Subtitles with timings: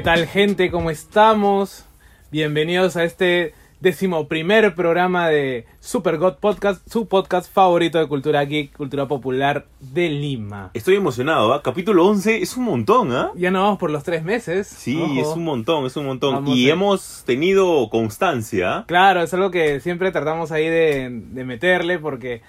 [0.00, 0.70] ¿Qué tal gente?
[0.70, 1.84] ¿Cómo estamos?
[2.32, 8.74] Bienvenidos a este decimoprimer programa de Super God Podcast, su podcast favorito de cultura geek,
[8.74, 10.70] cultura popular de Lima.
[10.72, 11.62] Estoy emocionado, ¿ah?
[11.62, 13.30] Capítulo 11 es un montón, ¿ah?
[13.36, 14.68] Ya no vamos por los tres meses.
[14.68, 15.20] Sí, Ojo.
[15.20, 16.32] es un montón, es un montón.
[16.36, 18.84] Vamos y a- hemos tenido constancia.
[18.88, 22.40] Claro, es algo que siempre tratamos ahí de, de meterle porque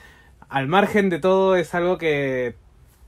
[0.48, 2.56] al margen de todo es algo que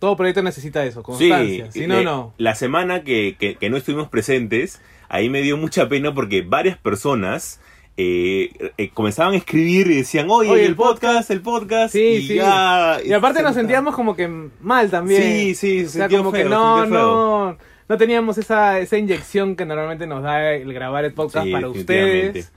[0.04, 1.72] todo proyecto necesita eso, constancia.
[1.72, 2.34] si no, eh, no.
[2.38, 6.78] La semana que, que- que no estuvimos presentes, ahí me dio mucha pena porque varias
[6.78, 7.62] personas
[7.96, 11.94] eh, eh, comenzaban a escribir y decían, oye, Oye, el, el podcast, el podcast.
[11.94, 12.36] Sí, y sí.
[12.36, 14.28] ya- Y aparte nos sentíamos como que
[14.60, 15.22] mal también.
[15.22, 17.58] Sí, sí, O sea, como que no, no,
[17.88, 21.70] no teníamos esa, esa inyección que normalmente nos da el grabar el podcast Sí, para
[21.70, 22.52] ustedes.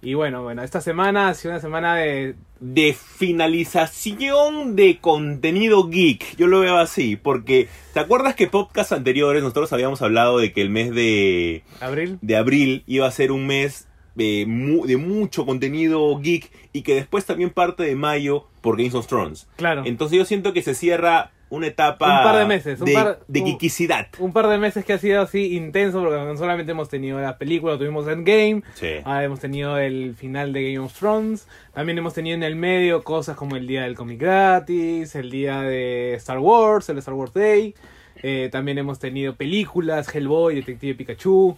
[0.00, 2.36] Y bueno, bueno, esta semana ha sido una semana de...
[2.60, 6.36] de finalización de contenido geek.
[6.36, 10.62] Yo lo veo así, porque ¿te acuerdas que podcast anteriores nosotros habíamos hablado de que
[10.62, 12.18] el mes de, abril.
[12.22, 16.94] de abril iba a ser un mes de, mu- de mucho contenido geek y que
[16.94, 19.48] después también parte de mayo por Games of Thrones?
[19.56, 19.82] Claro.
[19.84, 23.18] Entonces yo siento que se cierra una etapa Un par de meses, un de, par-
[23.26, 24.06] de un- geekicidad.
[24.18, 27.38] Un par de meses que ha sido así intenso porque no solamente hemos tenido la
[27.38, 28.94] película, tuvimos Endgame, Sí.
[29.04, 31.46] Ah, hemos tenido el final de Game of Thrones.
[31.72, 35.62] También hemos tenido en el medio cosas como el día del cómic gratis, el día
[35.62, 37.74] de Star Wars, el Star Wars Day.
[38.22, 41.56] Eh, también hemos tenido películas, Hellboy, Detective Pikachu,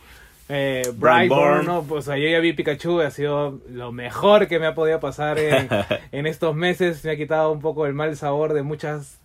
[0.50, 0.82] eh.
[0.94, 1.82] Brightburn, ¿no?
[1.84, 5.00] Pues o sea, yo ya vi Pikachu, ha sido lo mejor que me ha podido
[5.00, 5.68] pasar en,
[6.12, 7.02] en estos meses.
[7.04, 9.18] Me ha quitado un poco el mal sabor de muchas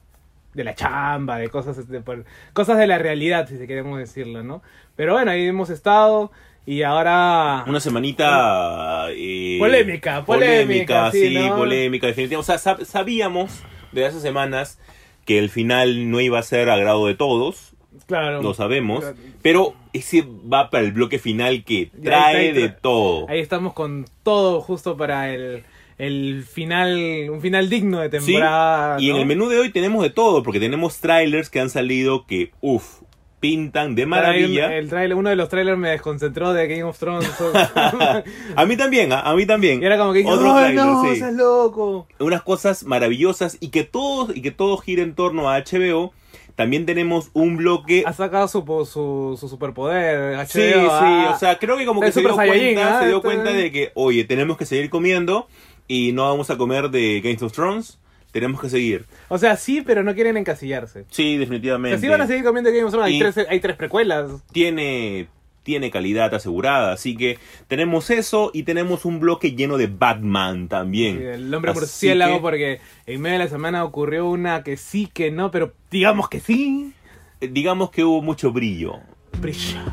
[0.55, 4.63] de la chamba, de cosas, este, por- cosas de la realidad, si queremos decirlo, ¿no?
[4.95, 6.31] Pero bueno, ahí hemos estado
[6.65, 7.63] y ahora...
[7.67, 9.07] Una semanita...
[9.11, 11.55] eh, Polémica, polémica, sí, sí, ¿no?
[11.57, 12.51] polémica, definitivamente.
[12.53, 13.61] O sea, sab- sabíamos
[13.91, 14.79] de hace semanas
[15.25, 17.73] que el final no iba a ser agrado de todos,
[18.07, 18.41] Claro.
[18.41, 19.05] lo sabemos,
[19.41, 23.25] pero ese va para el bloque final que ahí trae ahí de todo.
[23.29, 25.63] Ahí estamos con todo justo para el,
[25.97, 28.99] el final, un final digno de Sí, temporada.
[28.99, 32.25] y en el menú de hoy tenemos de todo, porque tenemos trailers que han salido
[32.25, 33.01] que, uff,
[33.39, 34.75] pintan de maravilla.
[34.75, 37.29] El trailer, uno de los trailers me desconcentró de Game of Thrones.
[38.55, 39.81] A mí también, a, a mí también.
[39.81, 41.03] y era como que dije, Otro ¡ay, tráiler, no!
[41.03, 41.09] sí.
[41.11, 42.07] ¡Estás loco!
[42.19, 46.13] unas cosas maravillosas y que todo y que todo gira en torno a HBO.
[46.55, 50.37] También tenemos un bloque Ha sacado su, su, su superpoder.
[50.37, 51.31] HBO, Sí, sí, ah.
[51.35, 53.01] o sea, creo que como que El se dio, cuenta, ¿ah?
[53.01, 55.47] se dio Esto- cuenta de que, oye, tenemos que seguir comiendo
[55.87, 57.97] y no vamos a comer de Game of Thrones,
[58.31, 59.05] tenemos que seguir.
[59.29, 61.05] O sea, sí, pero no quieren encasillarse.
[61.09, 61.97] Sí, O definitivamente.
[61.97, 63.07] sea, sí van a seguir comiendo Game of Thrones.
[63.13, 64.29] Hay, tres, hay tres precuelas.
[64.51, 65.27] Tiene,
[65.63, 71.17] tiene calidad asegurada, así que tenemos eso y tenemos un bloque lleno de Batman también.
[71.17, 74.75] Sí, El hombre Así murciélago, que, porque en medio de la semana ocurrió una que
[74.77, 76.93] sí, que no, pero digamos que sí.
[77.41, 78.99] eh, Digamos que hubo mucho brillo.
[79.39, 79.85] Brilla.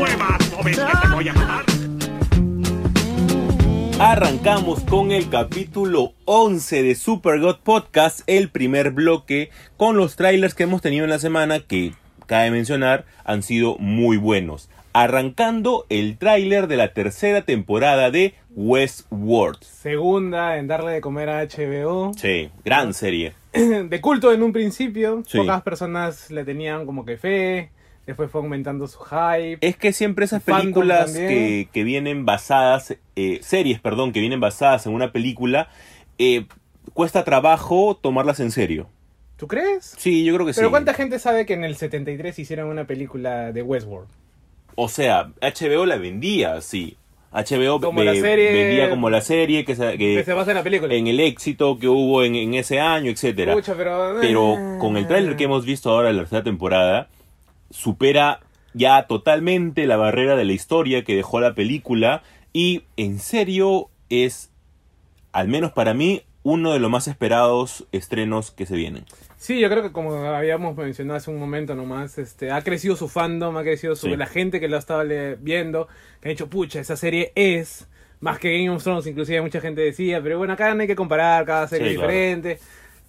[0.00, 0.50] Muevas!
[0.50, 1.64] ¿No ves que te voy a matar?
[4.00, 10.54] Arrancamos con el capítulo 11 de Super God Podcast, el primer bloque, con los trailers
[10.54, 11.92] que hemos tenido en la semana que,
[12.24, 14.70] cabe mencionar, han sido muy buenos.
[14.94, 19.62] Arrancando el tráiler de la tercera temporada de Westworld.
[19.62, 22.12] Segunda en darle de comer a HBO.
[22.16, 23.34] Sí, gran serie.
[23.52, 25.22] De culto en un principio.
[25.26, 25.36] Sí.
[25.36, 27.70] Pocas personas le tenían como que fe.
[28.06, 29.58] Después fue aumentando su hype.
[29.60, 34.86] Es que siempre esas películas que, que vienen basadas, eh, series, perdón, que vienen basadas
[34.86, 35.68] en una película,
[36.18, 36.46] eh,
[36.94, 38.88] cuesta trabajo tomarlas en serio.
[39.36, 39.94] ¿Tú crees?
[39.96, 40.70] Sí, yo creo que Pero sí.
[40.70, 44.08] ¿cuánta gente sabe que en el 73 hicieron una película de Westworld?
[44.74, 46.96] O sea, HBO la vendía, sí.
[47.32, 50.56] HBO Como la serie- vendía como la serie que, se- que- Que se basa en
[50.56, 50.92] la película.
[50.94, 53.52] en el éxito que hubo en, en ese año, etcétera.
[53.54, 54.16] Pucha, pero...
[54.20, 57.08] Pero con el tráiler que hemos visto ahora de la tercera temporada,
[57.70, 58.40] supera
[58.74, 62.22] ya totalmente la barrera de la historia que dejó la película
[62.52, 64.50] y en serio es,
[65.32, 69.04] al menos para mí, uno de los más esperados estrenos que se vienen.
[69.36, 73.08] Sí, yo creo que como habíamos mencionado hace un momento nomás, este, ha crecido su
[73.08, 74.16] fandom, ha crecido su, Sí.
[74.16, 75.86] la gente que lo estaba le- viendo,
[76.20, 77.88] que ha dicho, pucha, esa serie es
[78.20, 80.96] más que Game of Thrones, inclusive mucha gente decía, pero bueno, acá no hay que
[80.96, 82.12] comparar, cada serie Sí, es claro.
[82.12, 82.58] diferente,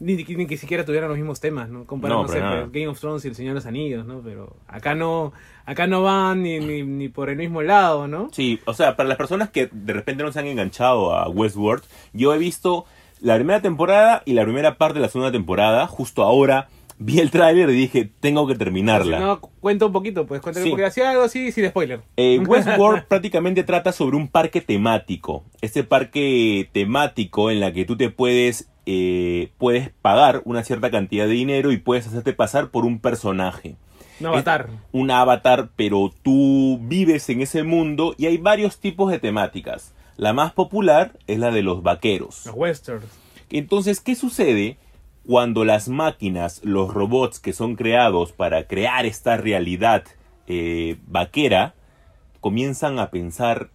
[0.01, 1.85] ni, ni, ni que siquiera tuvieran los mismos temas, ¿no?
[1.85, 4.21] Comparar, No, Game of Thrones y El Señor de los Anillos, ¿no?
[4.21, 5.31] Pero acá no,
[5.65, 8.29] acá no van ni, ni, ni por el mismo lado, ¿no?
[8.31, 11.83] Sí, o sea, para las personas que de repente no se han enganchado a Westworld,
[12.13, 12.85] yo he visto
[13.19, 16.67] la primera temporada y la primera parte de la segunda temporada, justo ahora
[17.03, 19.17] vi el tráiler y dije, tengo que terminarla.
[19.17, 20.69] Si no, cuenta un poquito, pues cuéntame Sí.
[20.71, 22.01] porque hacía algo así sin spoiler.
[22.17, 25.43] Eh, Westworld prácticamente trata sobre un parque temático.
[25.61, 31.25] Este parque temático en la que tú te puedes eh, puedes pagar una cierta cantidad
[31.25, 33.75] de dinero y puedes hacerte pasar por un personaje.
[34.19, 34.67] Un avatar.
[34.91, 39.93] Un avatar, pero tú vives en ese mundo y hay varios tipos de temáticas.
[40.17, 42.45] La más popular es la de los vaqueros.
[42.45, 43.05] Los westerns.
[43.49, 44.77] Entonces, ¿qué sucede
[45.25, 50.03] cuando las máquinas, los robots que son creados para crear esta realidad
[50.47, 51.73] eh, vaquera,
[52.39, 53.69] comienzan a pensar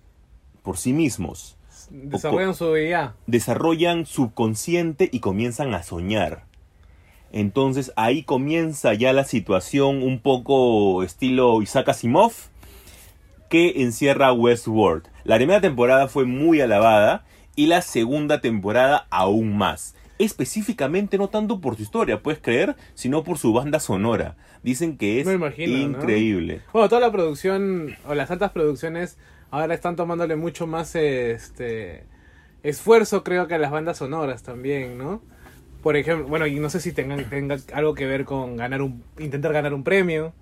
[0.63, 1.56] por sí mismos?
[1.91, 3.15] Desarrollan su IA.
[3.27, 6.45] Desarrollan subconsciente y comienzan a soñar.
[7.33, 12.33] Entonces ahí comienza ya la situación un poco estilo Isaac Asimov
[13.49, 15.09] que encierra Westworld.
[15.25, 17.25] La primera temporada fue muy alabada
[17.55, 19.95] y la segunda temporada aún más.
[20.19, 24.37] Específicamente no tanto por su historia, puedes creer, sino por su banda sonora.
[24.63, 26.63] Dicen que es increíble.
[26.73, 29.19] Bueno, toda la producción, o las altas producciones,
[29.51, 32.05] ahora están tomándole mucho más este
[32.63, 35.23] esfuerzo, creo que a las bandas sonoras también, ¿no?
[35.83, 39.03] Por ejemplo, bueno, y no sé si tengan, tenga algo que ver con ganar un,
[39.19, 40.33] intentar ganar un premio,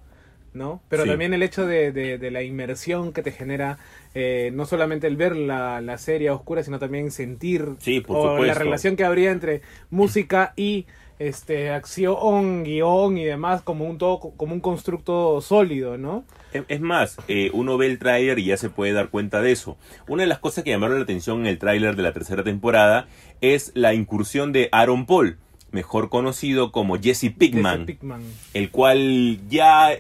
[0.55, 0.81] ¿no?
[0.89, 1.09] Pero Sí.
[1.11, 3.77] también el hecho de, de- de la inmersión que te genera,
[4.15, 8.45] eh, no solamente el ver la, la serie oscura, sino también sentir Sí, por o
[8.45, 9.61] la relación que habría entre
[9.91, 10.87] música y
[11.19, 16.25] este acción, guion y demás como un todo como un constructo sólido, ¿no?
[16.69, 19.77] Es más, eh, uno ve el tráiler y ya se puede dar cuenta de eso.
[20.07, 23.09] Una de las cosas que llamaron la atención en el tráiler de la tercera temporada
[23.41, 25.39] es la incursión de Aaron Paul,
[25.73, 28.23] mejor conocido como Jesse Pickman, Jesse Pickman.
[28.53, 29.91] el cual ya,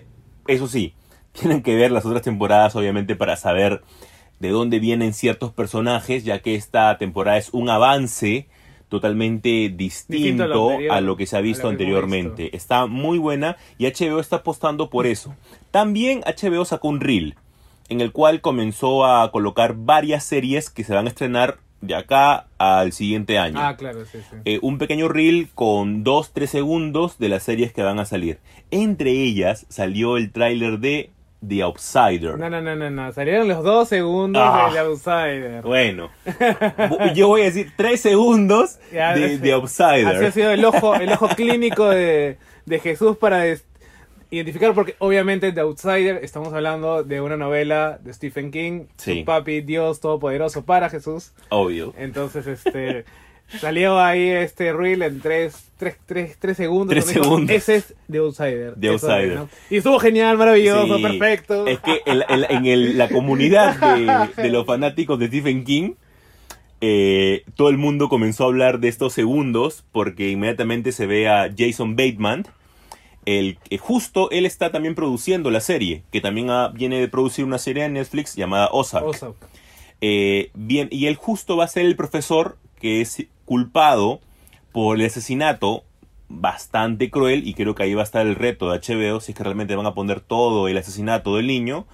[0.46, 0.94] eso sí,
[1.32, 3.82] tienen que ver las otras temporadas obviamente para saber
[4.38, 8.46] de dónde vienen ciertos personajes, ya que esta temporada es un avance
[8.94, 12.44] totalmente distinto, Distinto a lo anterior, a lo que se ha visto anteriormente.
[12.44, 12.56] visto.
[12.56, 15.34] Está muy buena y HBO está apostando por eso.
[15.70, 17.34] También HBO sacó un reel
[17.88, 22.46] en el cual comenzó a colocar varias series que se van a estrenar de acá
[22.58, 23.60] al siguiente año.
[23.60, 24.36] Ah, claro, sí, sí.
[24.44, 28.38] Eh, un pequeño reel con 2-3 segundos de las series que van a salir.
[28.70, 31.10] Entre ellas salió el tráiler de
[31.48, 32.38] The Outsider.
[32.38, 33.12] No, no, no, no, no.
[33.12, 34.66] Salieron los dos segundos Ah.
[34.68, 35.62] de The Outsider.
[35.62, 40.06] Bueno, bu- yo voy a decir 3 segundos Ya, de The Outsider.
[40.08, 43.44] Así ha sido el ojo, el ojo clínico de, de Jesús para
[44.30, 49.20] identificar, porque obviamente The Outsider, estamos hablando de una novela de Stephen King, Sí.
[49.20, 51.32] su papi, Dios Todopoderoso para Jesús.
[51.50, 51.94] Obvio.
[51.98, 53.04] Entonces, este.
[53.60, 56.88] Salió ahí este reel en 3 tres, tres, tres segundos.
[56.94, 57.54] Tres segundos.
[57.54, 58.74] Ese es The Outsider.
[58.80, 59.34] The es, Outsider.
[59.36, 59.48] ¿no?
[59.70, 61.66] Y estuvo genial, maravilloso, Sí, perfecto.
[61.66, 63.76] Es que en, en- en el- la comunidad
[64.36, 65.92] de, de los fanáticos de Stephen King,
[66.80, 71.50] eh, todo el mundo comenzó a hablar de estos segundos porque inmediatamente se ve a
[71.56, 72.46] Jason Bateman.
[73.26, 77.56] El, que justo él está también produciendo la serie, que también viene de producir una
[77.58, 79.06] serie en Netflix llamada Ozark.
[79.06, 79.36] Ozark.
[80.02, 84.20] Eh, bien, y él justo va a ser el profesor que es culpado
[84.72, 85.84] por el asesinato
[86.28, 89.38] bastante cruel y creo que ahí va a estar el reto de HBO si es
[89.38, 91.86] que realmente van a poner todo el asesinato del niño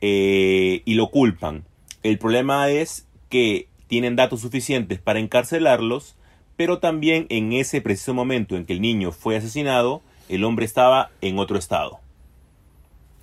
[0.00, 1.64] eh, y lo culpan.
[2.02, 6.16] El problema es que tienen datos suficientes para encarcelarlos,
[6.56, 11.10] pero también en ese preciso momento en que el niño fue asesinado, el hombre estaba
[11.20, 12.00] en otro estado.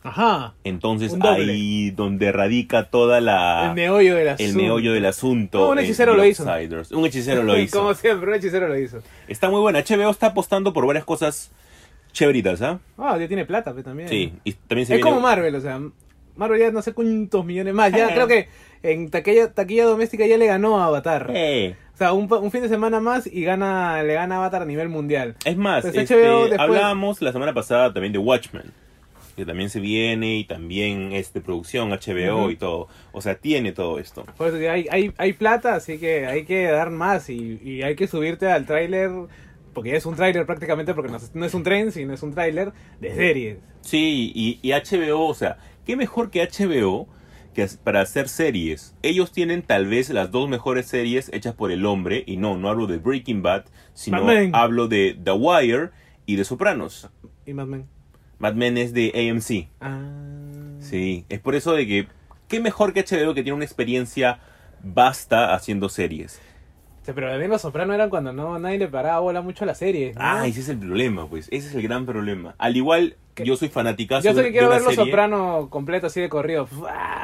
[0.03, 0.53] Ajá.
[0.63, 4.43] Entonces ahí donde radica toda la el meollo del asunto.
[4.49, 5.59] el meollo del asunto.
[5.59, 6.43] No, un hechicero lo hizo.
[6.91, 7.77] Un hechicero lo hizo.
[7.79, 8.99] Como siempre, un hechicero lo hizo.
[9.27, 9.79] Está muy buena.
[9.79, 11.51] HBO está apostando por varias cosas
[12.11, 12.79] chéveritas, ¿ah?
[12.97, 14.07] Ah, ya tiene plata pues, también.
[14.09, 15.09] Sí, y también se Es viene...
[15.09, 15.79] como Marvel, o sea,
[16.35, 17.91] Marvel ya no sé cuántos millones más.
[17.91, 18.49] Ya creo que
[18.83, 21.31] en taquilla, taquilla doméstica ya le ganó a Avatar.
[21.33, 24.63] Eh, O sea, un, un fin de semana más y gana le gana a Avatar
[24.63, 25.35] a nivel mundial.
[25.45, 28.65] Es más, este, después- hablábamos la semana pasada también de Watchmen,
[29.35, 32.87] que también se viene y también este producción HBO y todo.
[33.11, 34.23] O sea, tiene todo esto.
[34.37, 38.07] Que hay, hay, hay plata, así que hay que dar más y, y hay que
[38.07, 39.09] subirte al tráiler,
[39.73, 42.21] porque ya es un tráiler prácticamente, porque no, es- no es un tren, sino es
[42.23, 43.57] un tráiler de series.
[43.81, 47.07] Sí, y, y HBO, o sea, ¿qué mejor que HBO
[47.53, 48.95] que para hacer series?
[49.01, 52.69] Ellos tienen tal vez las dos mejores series hechas por el hombre, y no, no
[52.69, 54.17] hablo de Breaking Bad, sino
[54.53, 55.89] hablo de The Wire
[56.25, 57.09] y de Sopranos.
[57.45, 57.85] Y Mad Men.
[58.43, 59.69] Mad Men es de AMC.
[59.79, 60.01] Ah.
[60.79, 62.07] Sí, es por eso de que,
[62.49, 64.39] ¿qué mejor que HBO que tiene una experiencia
[64.83, 66.41] vasta haciendo series?
[67.03, 69.75] Sí, pero también los sopranos eran cuando no nadie le paraba bola mucho a la
[69.75, 70.11] serie.
[70.13, 70.19] ¿no?
[70.21, 72.53] Ah, ese es el problema, pues, ese es el gran problema.
[72.57, 75.05] Al igual, yo soy fanáticazo Yo sé que quiero ver los serie.
[75.09, 76.67] sopranos completo así de corrido.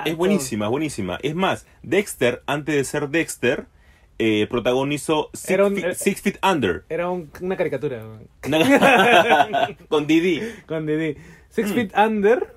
[0.05, 1.19] Es buenísima, buenísima.
[1.21, 3.65] Es más, Dexter, antes de ser Dexter,
[4.19, 6.83] eh, protagonizó Six, Era un- Feet, eh, Six Feet Under.
[6.89, 8.03] Era un- una caricatura
[9.89, 10.41] con Didi.
[10.65, 11.13] con Didi.
[11.13, 11.17] Mm.
[11.49, 12.53] Six Feet Under.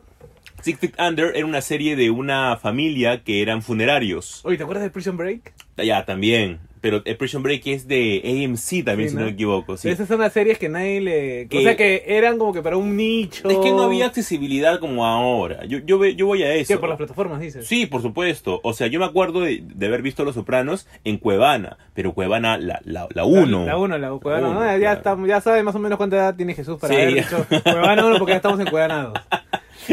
[0.60, 4.40] Six Feet Under era una serie de una familia que eran funerarios.
[4.44, 5.52] Oye, ¿te acuerdas de Prison Break?
[5.76, 6.60] Ya, también.
[6.82, 9.26] Pero eh, Prison Break es de AMC también, Sí, si no, ¿no?
[9.26, 9.76] me equivoco.
[9.78, 9.88] Sí.
[9.88, 11.46] Esas son las series que nadie le...
[11.48, 13.48] Que- O sea, que eran como que para un nicho.
[13.48, 15.64] Es que no había accesibilidad como ahora.
[15.64, 16.74] Yo, yo, yo voy a eso.
[16.74, 17.66] Que por las plataformas, dices.
[17.66, 18.60] Sí, por supuesto.
[18.64, 22.58] O sea, yo me acuerdo de, de haber visto Los Sopranos en Cuevana, pero Cuevana
[22.58, 22.92] la 1.
[22.92, 23.64] La, la uno.
[23.64, 24.78] La 1, la Cuevana uno, 1.
[24.78, 25.26] Ya, claro.
[25.26, 27.00] ya sabe más o menos cuánta edad tiene Jesús para Sí.
[27.00, 29.12] haber dicho Cuevana 1 porque ya estamos en Cuevana 2.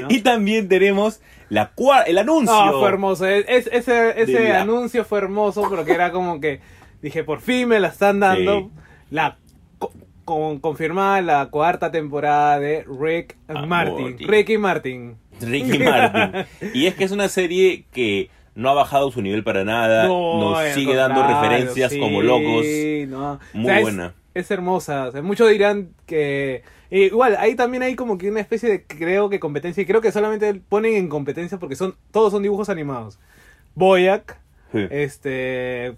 [0.02, 0.08] ¿no?
[0.10, 1.20] Y también tenemos
[1.50, 2.54] la cua- el anuncio.
[2.54, 3.26] No, fue hermoso.
[3.26, 6.60] Es- es- ese ese la- anuncio fue hermoso porque era como que
[7.02, 8.60] dije, por fin me la están dando.
[8.60, 8.70] Sí.
[9.12, 9.38] La
[9.78, 9.92] co-
[10.26, 14.02] con, confirmada la cuarta temporada de Rick and Ah, Martin.
[14.12, 14.26] Morty.
[14.26, 15.18] Rick y Martin.
[15.42, 16.46] Ricky Martin.
[16.74, 20.08] Y es que es una serie que no ha bajado su nivel para nada.
[20.08, 22.66] Nos al sigue dando referencias sí, como locos.
[23.08, 23.40] no.
[23.54, 24.14] Muy buena.
[24.34, 25.08] Es, hermosa.
[25.08, 26.64] O sea, muchos dirán que.
[26.92, 29.82] eh, igual, ahí también hay como que una especie de, creo que competencia.
[29.82, 33.18] Y creo que solamente ponen en competencia porque son todos son dibujos animados.
[33.76, 34.38] Boyac,
[34.72, 34.86] Sí.
[34.92, 35.96] este.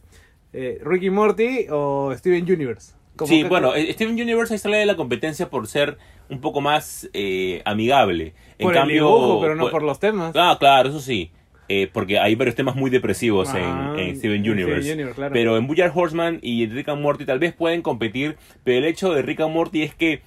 [0.54, 2.94] Eh, Ricky Morty o Steven Universe.
[3.16, 5.98] Como Sí, que- bueno, eh, Steven Universe ahí sale de la competencia por ser
[6.30, 8.34] un poco más eh, amigable.
[8.58, 10.34] En por cambio, el dibujo, pero no por- por los temas.
[10.36, 11.32] Ah, claro, eso sí.
[11.70, 14.94] Eh, porque hay varios temas muy depresivos Ah, en, en Steven en Steven Universe.
[14.94, 15.34] Universe, claro.
[15.34, 18.36] Pero en Bojack Horseman y Rick and Morty tal vez pueden competir.
[18.66, 20.22] Pero el hecho de Rick and Morty es que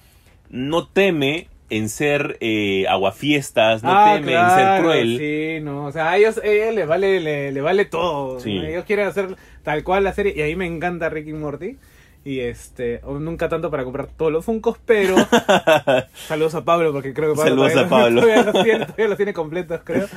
[0.49, 5.17] no teme en ser eh, aguafiestas, no Ah, teme en ser cruel.
[5.17, 8.37] Sí, no, o sea, a ellos, ellos les vale, le, le vale todo.
[8.45, 11.77] Ellos quieren hacer tal cual la serie y a mí me encanta Ricky Morty.
[12.23, 15.15] Y este, nunca tanto para comprar todos los Funkos, pero
[16.27, 18.21] saludos a Pablo porque creo que Pablo Saludos todavía, a Pablo.
[18.21, 20.07] todavía los tiene, todavía los tiene completos, creo.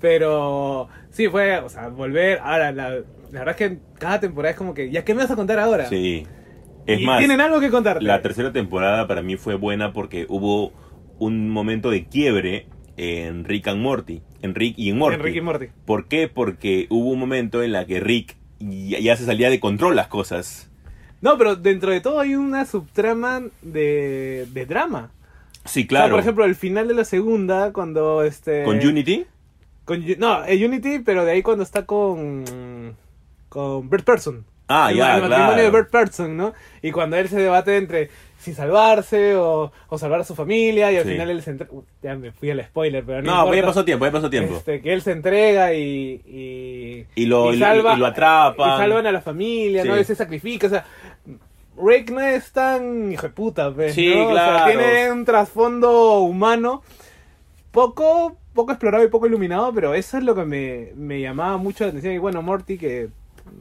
[0.00, 2.38] Pero sí fue, o sea, volver.
[2.42, 5.30] Ahora, la, la verdad es que cada temporada es como que, ¿ya qué me vas
[5.30, 5.88] a contar ahora?
[5.88, 6.26] Sí.
[6.86, 8.04] Es y más, tienen algo que contarte.
[8.04, 10.72] la tercera temporada para mí fue buena porque hubo
[11.18, 14.22] un momento de quiebre en Rick and Morty.
[14.42, 15.16] En Rick y en Morty.
[15.16, 15.66] En Ricky Morty.
[15.84, 16.28] ¿Por qué?
[16.28, 20.70] Porque hubo un momento en la que Rick ya, se salía de control las cosas.
[21.20, 25.10] No, pero dentro de todo hay una subtrama de, de drama.
[25.64, 26.10] Sí, O sea, claro.
[26.12, 28.64] por ejemplo, el final de la segunda, cuando este.
[28.64, 29.26] con Unity.
[29.84, 32.96] con no, el Unity, pero de ahí cuando está con.
[33.48, 34.44] con Bert Person.
[34.68, 35.62] Ah, el, ya, el matrimonio claro.
[35.62, 36.52] de Bert Person, ¿no?
[36.82, 40.96] Y cuando él se debate entre si salvarse o, o salvar a su familia, y
[40.96, 41.10] al Sí.
[41.10, 41.72] final él se entrega.
[42.02, 43.34] Ya me fui al spoiler, pero no.
[43.36, 44.56] No, pues ya pasó tiempo, ya pasó tiempo.
[44.56, 46.22] Este, que él se entrega y.
[46.26, 47.58] y, Y lo- y- y
[47.96, 48.74] lo atrapan.
[48.74, 50.02] Y salvan a la familia, ¿no?
[50.04, 50.84] Se sacrifica, o sea.
[51.80, 54.26] Rick no es tan hijo de puta, pues, Sí, ¿no?
[54.26, 54.56] O claro.
[54.58, 56.82] sea, tiene un trasfondo humano
[57.70, 61.84] poco, poco explorado y poco iluminado, pero eso es lo que me, me llamaba mucho
[61.84, 62.14] la atención.
[62.14, 63.08] Y bueno, Morty, que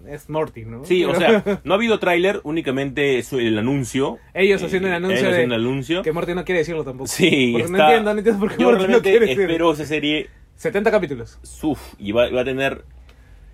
[0.08, 0.86] es Morty, ¿no?
[0.86, 4.18] Sí, o sea, no ha habido tráiler, únicamente es el anuncio.
[4.34, 6.02] Ellos haciendo el Eh, anuncio ellos de- haciendo el anuncio.
[6.04, 7.08] que Morty no quiere decirlo tampoco.
[7.08, 9.44] Sí, Porque no está- entiendo, no entiendo por qué Yo Morty no quiere decirlo.
[9.44, 11.40] espero esa serie 70 capítulos.
[11.64, 12.84] Uf, y va, va a tener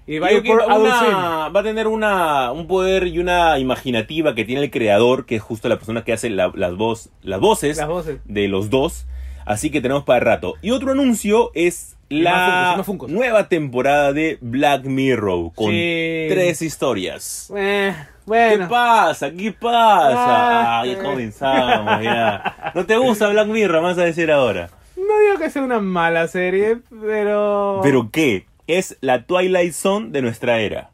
[0.07, 4.61] Y va por una- va a tener una, un poder y una imaginativa que tiene
[4.63, 7.87] el creador, que es justo la persona que hace la- las, voz, las voces Las
[7.87, 8.19] voces.
[8.25, 9.05] de los dos.
[9.45, 10.55] Así que tenemos para rato.
[10.61, 13.11] Y otro anuncio es la Funkos, Funkos.
[13.11, 16.25] nueva temporada de Black Mirror con Sí.
[16.29, 17.51] tres historias.
[17.55, 17.93] Eh,
[18.25, 19.31] ¿Qué pasa?
[19.31, 20.15] ¿Qué pasa?
[20.15, 20.97] Ah, Ah, ya eh.
[21.01, 22.71] comenzamos ya.
[22.75, 23.81] ¿No te gusta Black Mirror?
[23.83, 24.69] Vas a decir ahora.
[24.95, 27.79] No digo que sea una mala serie, pero...
[27.83, 28.45] ¿Pero qué?
[28.67, 30.91] Es la Twilight Zone de nuestra era.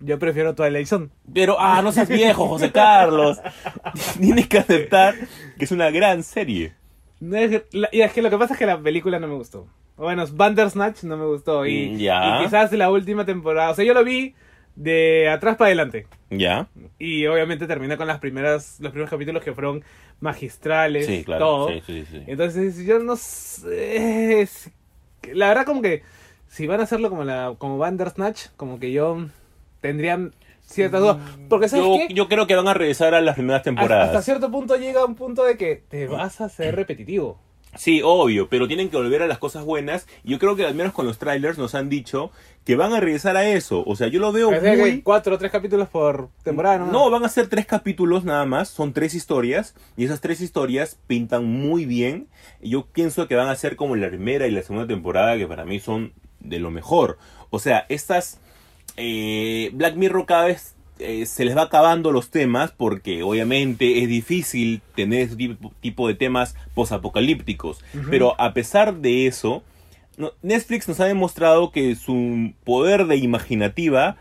[0.00, 1.08] Yo prefiero Twilight Zone.
[1.34, 3.38] Pero, ah, no seas viejo, José Carlos.
[4.20, 5.14] Tienes que aceptar
[5.58, 6.72] que es una gran serie.
[7.20, 9.34] No es- la- y es que lo que pasa es que la película no me
[9.34, 9.66] gustó.
[9.98, 11.66] Bueno, Bandersnatch no me gustó.
[11.66, 12.38] Y, Mm, ya.
[12.40, 13.70] y quizás la última temporada.
[13.70, 14.34] O sea, yo lo vi
[14.76, 16.06] de atrás para adelante.
[16.30, 16.68] ¿Ya?
[16.98, 19.82] Y obviamente terminé con las primeras, los primeros capítulos que fueron
[20.20, 21.06] magistrales.
[21.06, 21.44] Sí, claro.
[21.44, 21.68] Todo.
[21.68, 22.22] Sí, sí, sí.
[22.26, 24.40] Entonces, yo no sé.
[24.42, 24.70] es-
[25.32, 26.02] La verdad, como que
[26.46, 29.26] si van a hacerlo como la como Bandersnatch, como que yo
[29.80, 31.16] tendrían ciertas dudas.
[31.48, 32.14] Porque, ¿sabes Yo, qué?
[32.14, 34.08] yo creo que van a regresar a las primeras Hasta- temporadas.
[34.08, 37.40] Hasta cierto punto llega un punto de que te vas a hacer repetitivo.
[37.76, 40.06] Sí, obvio, pero tienen que volver a las cosas buenas.
[40.24, 42.30] Y yo creo que al menos con los trailers nos han dicho
[42.64, 43.82] que van a regresar a eso.
[43.86, 45.02] O sea, yo lo veo Parece muy...
[45.02, 46.92] cuatro o tres capítulos por temporada, ¿no?
[46.92, 50.98] No, van a ser tres capítulos nada más, son tres historias y esas tres historias
[51.06, 52.28] pintan muy bien.
[52.60, 55.64] Yo pienso que van a ser como la primera y la segunda temporada que para
[55.64, 57.18] mí son de lo mejor.
[57.50, 58.40] O sea, estas
[58.96, 64.08] eh, Black Mirror cada vez eh, se les va acabando los temas porque obviamente es
[64.08, 67.84] difícil tener ese tipo, tipo de temas posapocalípticos.
[68.10, 69.62] Pero a pesar de eso,
[70.16, 74.16] no- Netflix nos ha demostrado que su poder de imaginativa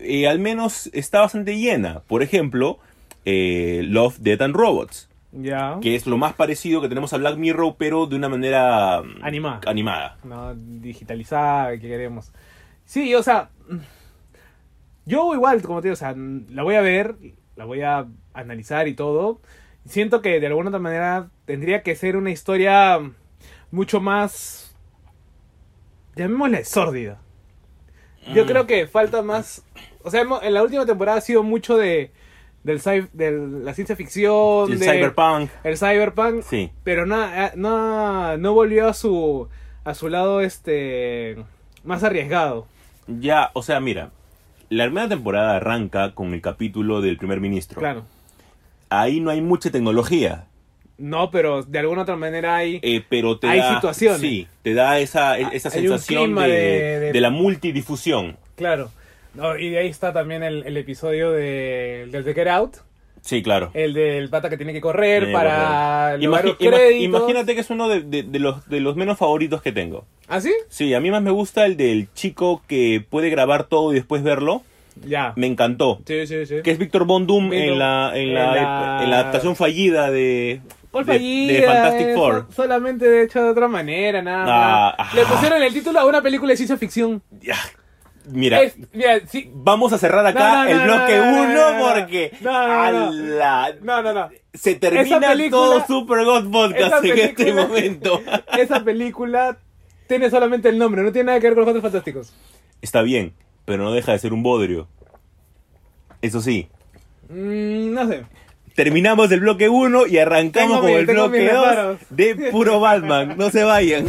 [0.00, 2.00] eh, al menos está bastante llena.
[2.06, 2.78] Por ejemplo,
[3.24, 5.78] eh, Love, Death and Robots, Ya.
[5.82, 9.24] que es lo más parecido que tenemos a Black Mirror, pero de una manera mm,
[9.24, 9.60] Animada.
[9.66, 10.16] animada.
[10.24, 12.30] No, digitalizada, que queremos.
[12.84, 13.50] Sí, o sea.
[15.08, 17.16] Yo igual, como te digo, o sea, la voy a ver,
[17.56, 19.40] la voy a analizar y todo.
[19.86, 23.00] Siento que de alguna otra manera tendría que ser una historia
[23.70, 24.76] mucho más,
[26.16, 27.18] llamémosle sórdida.
[28.34, 28.48] Yo Mm.
[28.48, 29.64] creo que falta más,
[30.02, 32.10] o sea, en la última temporada ha sido mucho de
[32.64, 32.80] del
[33.14, 33.30] de
[33.62, 35.48] la ciencia ficción, El de cyberpunk.
[35.64, 36.70] el cyberpunk, Sí.
[36.84, 39.48] pero no, eh, no, no volvió a su
[39.84, 41.36] a su lado este
[41.84, 42.66] más arriesgado.
[43.06, 44.10] Ya, o sea, mira.
[44.70, 47.80] La primera temporada arranca con el capítulo del primer ministro.
[47.80, 48.04] Claro.
[48.90, 50.44] Ahí no hay mucha tecnología.
[50.98, 54.20] No, pero de alguna otra manera hay eh, pero te Hay da, situaciones.
[54.20, 58.36] Sí, te da esa, esa Hay un sensación de, de- de- de la multidifusión.
[58.56, 58.90] Claro.
[59.34, 62.76] No, y de ahí está también el, el episodio de, del de Get Out.
[63.22, 63.70] Sí, claro.
[63.74, 67.02] El del pata que tiene que correr para lograr los créditos.
[67.04, 70.04] imagínate que es uno de, de- de los, de los menos favoritos que tengo.
[70.28, 70.52] ¿Ah, sí?
[70.68, 74.22] Sí, a mí más me gusta el del chico que puede grabar todo y después
[74.22, 74.62] verlo.
[75.06, 75.32] Ya.
[75.36, 76.00] Me encantó.
[76.06, 76.56] Sí, sí, sí.
[76.64, 80.60] Que es Víctor Bondum en la, en, la, en la- en la adaptación fallida de,
[80.90, 81.52] ¿Cuál de- fallida?
[81.52, 82.46] de Fantastic Four.
[82.48, 84.44] so- solamente de hecho de otra manera, nada
[84.90, 85.14] Ah, más.
[85.14, 87.22] Le pusieron el título a una película de ciencia ficción.
[88.30, 89.50] Mira, Es- mira, sí.
[89.54, 91.94] vamos a cerrar acá No, no, el bloque no, no, 1 no, no, no.
[91.94, 92.82] porque No, no, no.
[92.82, 93.74] ¡ala!
[93.82, 94.28] No, no, no.
[94.54, 98.20] se termina película- todo Super God Podcast en este momento.
[98.58, 99.56] Esa película
[100.06, 102.32] tiene solamente el nombre, no tiene nada que ver con los Cuatro fantásticos.
[102.82, 103.32] Está bien,
[103.64, 104.88] pero no deja de ser un bodrio.
[106.22, 106.68] Eso sí,
[107.28, 108.24] Mm, no sé.
[108.74, 111.98] terminamos el bloque 1 y arrancamos Tengo con mi- el bloque 2 reparos.
[112.10, 113.34] de puro Batman.
[113.36, 114.06] No se vayan.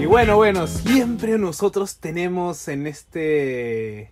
[0.00, 4.10] Y bueno, bueno, siempre nosotros tenemos en este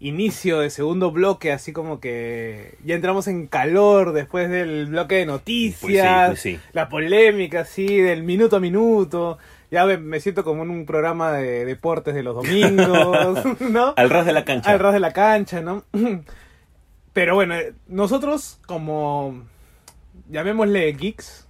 [0.00, 5.26] inicio de segundo bloque, así como que ya entramos en calor después del bloque de
[5.26, 6.68] noticias, Pues sí, pues sí.
[6.72, 9.38] la polémica, así, del minuto a minuto.
[9.70, 13.94] Ya me, siento como en un programa de deportes de los domingos, ¿no?
[13.96, 14.70] Al ras de la cancha.
[14.70, 15.84] al ras de la cancha, ¿no?
[17.12, 17.54] Pero bueno,
[17.86, 19.44] nosotros como
[20.28, 21.46] llamémosle geeks,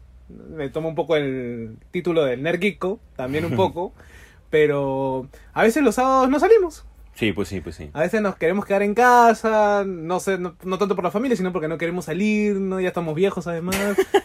[0.51, 3.93] me tomo un poco el título del nerd geeko, también un poco,
[4.51, 6.85] pero a veces los sábados no salimos.
[7.15, 7.91] Sí, pues sí, pues sí.
[7.93, 11.37] A veces nos queremos quedar en casa, no sé, no, no tanto por la familia,
[11.37, 12.81] sino porque no queremos salir, ¿no?
[12.81, 13.77] Ya estamos viejos además,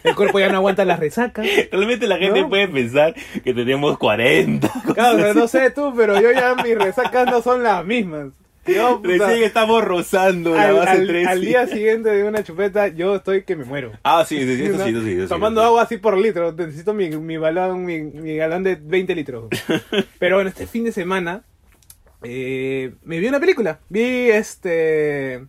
[0.04, 1.46] el cuerpo ya no aguanta las resacas.
[1.70, 2.48] Realmente la gente ¿No?
[2.48, 4.70] puede pensar que tenemos 40.
[4.94, 8.28] Claro, pero no sé tú, pero yo ya mis resacas no son las mismas.
[8.74, 11.26] Yo, puta, Recién estamos rozando la al, base al- 3.
[11.26, 13.92] al día siguiente de una chupeta, yo estoy que me muero.
[14.02, 14.84] Ah, sí, sí, sí, eso ¿no?
[14.84, 16.52] sí, eso sí, eso sí, Tomando agua así por litro.
[16.52, 19.44] Necesito mi, mi balón, mi, mi galón de 20 litros.
[20.18, 21.42] Pero bueno, este fin de semana
[22.22, 23.78] eh, me vi una película.
[23.88, 25.44] Vi este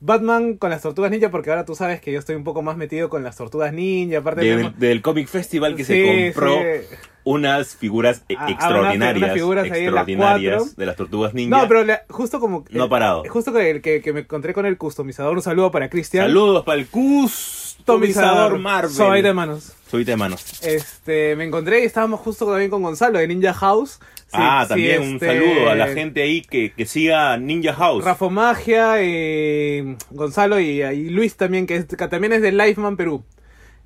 [0.00, 2.76] Batman con las tortugas ninja, porque ahora tú sabes que yo estoy un poco más
[2.76, 4.18] metido con las tortugas ninja.
[4.18, 6.96] Aparte Del, tenemos- del Comic Festival que Sí, se compró sí.
[7.24, 9.22] unas figuras e- Ah, ah, extraordinarias.
[9.24, 11.56] unas- figuras extraordinarias de las tortugas ninja.
[11.62, 12.64] No, pero justo como...
[12.70, 13.24] No ha parado.
[13.28, 15.34] Justo que, que, que me encontré con el customizador.
[15.36, 16.26] Un saludo para Cristian.
[16.26, 18.90] Saludos para el customizador Marvel.
[18.90, 19.72] Soy de manos.
[19.90, 20.62] Subite de manos.
[20.62, 23.98] Este, me encontré y estábamos justo también con Gonzalo de Ninja House.
[24.32, 28.04] Ah, también un este, saludo a la gente ahí que, que siga Ninja House.
[28.04, 32.96] Rafa Magia, y Gonzalo y, y Luis también, que, es- que también es de Lifeman
[32.96, 33.24] Perú.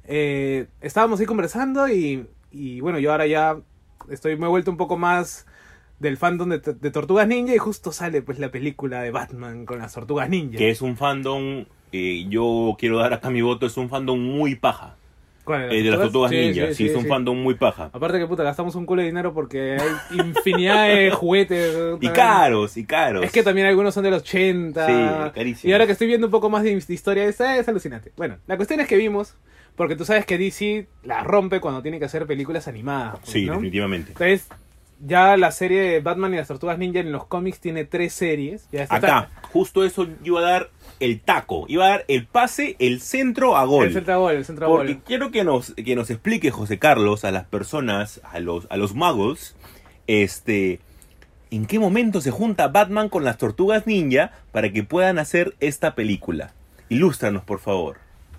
[0.04, 3.56] Eh, estábamos ahí conversando y, y bueno, yo ahora ya
[4.10, 5.46] estoy, me he vuelto un poco más
[6.00, 9.78] del fandom de, de Tortugas Ninja y justo sale pues la película de Batman con
[9.78, 10.58] las Tortugas Ninja.
[10.58, 14.56] Que es un fandom, eh, yo quiero dar acá mi voto, es un fandom muy
[14.56, 14.96] paja.
[15.44, 17.08] ¿Cuál, eh, de las tortugas Sí, ninja, sí, sí, es un sí.
[17.08, 17.90] fandom muy paja.
[17.92, 21.74] Aparte que puta, gastamos un culo de dinero porque hay infinidad de juguetes.
[22.00, 23.24] Y caros, y caros.
[23.24, 24.86] Es que también algunos son de los 80.
[24.86, 25.70] Sí, carísimo.
[25.70, 28.12] Y ahora que estoy viendo un poco más de, de historia, es, es alucinante.
[28.16, 29.34] Bueno, la cuestión es que vimos,
[29.76, 33.18] porque tú sabes que DC la rompe cuando tiene que hacer películas animadas.
[33.20, 33.52] pues, Sí, ¿no?
[33.54, 34.12] definitivamente.
[34.12, 34.46] Entonces,
[35.04, 38.68] ya la serie de Batman y las Tortugas Ninja en los cómics tiene tres series.
[38.70, 40.70] Ya está- Acá, justo eso yo iba a dar
[41.04, 43.86] el taco, iba a dar el pase, el centro a gol.
[43.86, 45.02] El centro gol, el centro Porque gol.
[45.06, 48.94] quiero que nos, que nos explique José Carlos a las personas, a los, a los
[48.94, 49.54] muggles,
[50.06, 50.80] este,
[51.50, 55.94] en qué momento se junta Batman con las tortugas ninja para que puedan hacer esta
[55.94, 56.52] película.
[56.88, 57.96] Ilústranos, por favor.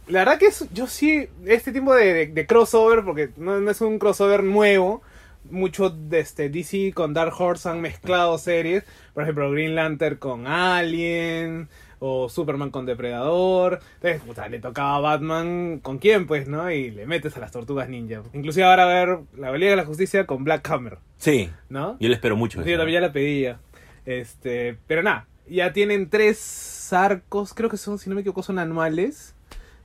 [0.08, 3.71] La verdad que es- yo sí, este tipo de, de- de crossover, porque no, no
[3.71, 5.02] es un crossover nuevo,
[5.49, 10.47] mucho de este DC con Dark Horse han mezclado series, por ejemplo Green Lantern con
[10.47, 11.67] Alien,
[12.06, 16.70] o Superman con Depredador, entonces le tocaba a Batman con quién pues, ¿no?
[16.70, 18.24] Y le metes a las tortugas ninja.
[18.34, 21.96] Inclusive ahora a ver la Liga de la Justicia con Black Hammer, Sí, ¿no?
[22.02, 22.62] yo le espero mucho.
[22.62, 23.60] Sí, yo también ya la pedía.
[24.06, 28.60] Este, pero nada, ya tienen tres arcos, creo que son, si no me equivoco, son
[28.60, 29.34] anuales,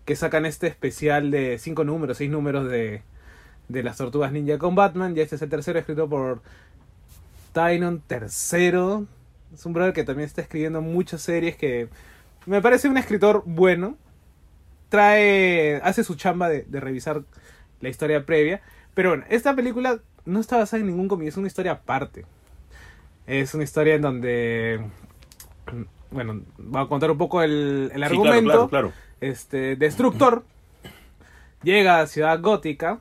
[0.05, 3.03] que sacan este especial de cinco números, seis números de,
[3.69, 5.15] de las Tortugas Ninja con Batman.
[5.15, 6.43] Ya este es el tercero, escrito por
[7.53, 9.07] Tynon III.
[9.55, 11.89] Es un brother que también está escribiendo muchas series que
[12.47, 13.97] me parece un escritor bueno.
[14.89, 17.23] Trae, hace su chamba de, de revisar
[17.81, 18.63] la historia previa.
[18.95, 22.25] Pero bueno, esta película no está basada en ningún cómic, es una historia aparte.
[23.27, 24.81] Es una historia en donde.
[26.11, 28.51] Bueno, voy a contar un poco el, el Sí, claro, argumento.
[28.51, 28.93] claro, claro.
[29.21, 30.45] Este, Destructor
[31.63, 32.99] llega a Ciudad Gótica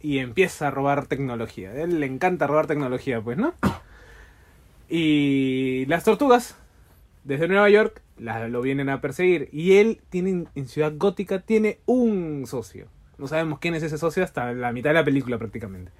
[0.00, 1.70] y empieza a robar tecnología.
[1.70, 3.54] A él le encanta robar tecnología, pues, ¿no?
[4.88, 6.56] Y las tortugas,
[7.24, 9.48] desde Nueva York, la- lo vienen a perseguir.
[9.52, 12.88] Y él tiene en Ciudad Gótica tiene un socio.
[13.18, 15.92] No sabemos quién es ese socio hasta la mitad de la película prácticamente.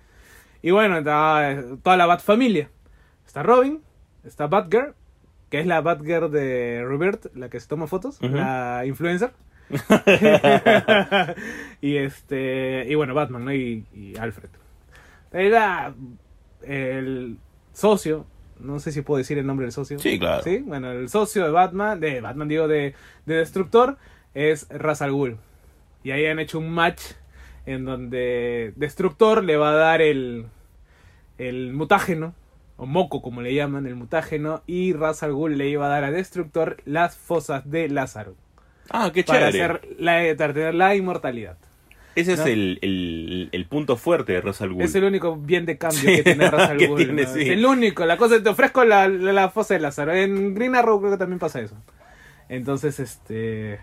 [0.62, 2.70] Y bueno, está toda la Bat familia.
[3.27, 3.81] Está Robin,
[4.25, 4.94] está Batgirl,
[5.51, 9.33] que es la Batgirl de Robert, la que se toma fotos, la influencer.
[11.81, 13.53] y este y bueno, Batman, ¿no?
[13.55, 14.51] Y, y Alfred.
[15.33, 15.94] Era
[16.62, 17.38] el
[17.73, 18.27] socio,
[18.61, 19.99] no sé si puedo decir el nombre del socio.
[19.99, 20.43] Sí, claro.
[20.43, 22.95] Sí, bueno, el socio de Batman, de Batman digo, de,
[23.27, 23.99] de Destructor,
[24.35, 25.38] es Ra's al Ghul.
[26.03, 27.01] Y ahí han hecho un match
[27.67, 30.47] en donde Destructor le va a dar el,
[31.38, 32.35] el mutágeno,
[32.77, 36.05] o moco como le llaman, el mutágeno, y Ra's al Ghul le iba a dar
[36.05, 38.35] a Destructor las fosas de Lázaro.
[38.90, 39.75] Ah, qué Para, chévere.
[39.77, 41.57] hacer la, para tener la inmortalidad.
[42.16, 44.83] Ese es el, el, el punto fuerte de Ra's al Ghul.
[44.83, 47.33] Es el único bien de cambio Sí, que tiene Ra's al que Ghul, tiene, ¿no?
[47.33, 47.40] sí.
[47.42, 48.05] Es el único.
[48.07, 50.12] La cosa te ofrezco la, la, la fosa de Lázaro.
[50.12, 51.77] En Green Arrow creo que también pasa eso.
[52.48, 53.81] Entonces, este.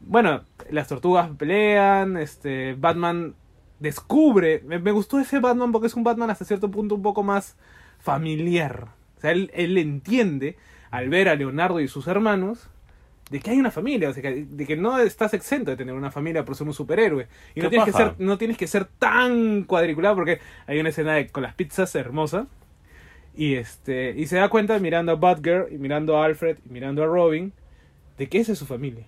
[0.00, 2.16] Bueno, las tortugas pelean.
[2.16, 2.74] Este.
[2.74, 3.34] Batman
[3.80, 4.62] descubre.
[4.64, 7.56] Me, me gustó ese Batman porque es un Batman hasta cierto punto un poco más
[7.98, 8.88] familiar.
[9.18, 10.56] O sea, él, él entiende
[10.90, 12.68] al ver a Leonardo y sus hermanos.
[13.32, 15.94] De que hay una familia, o sea, que- de que no estás exento de tener
[15.94, 17.26] una familia por ser un superhéroe.
[17.54, 20.90] Y no ¿Qué tienes, que ser, no tienes que ser tan cuadriculado porque hay una
[20.90, 22.46] escena de- con las pizzas hermosa.
[23.34, 27.02] Y este y se da cuenta mirando a Batgirl, y mirando a Alfred, y mirando
[27.02, 27.52] a Robin,
[28.18, 29.06] de que esa es su familia.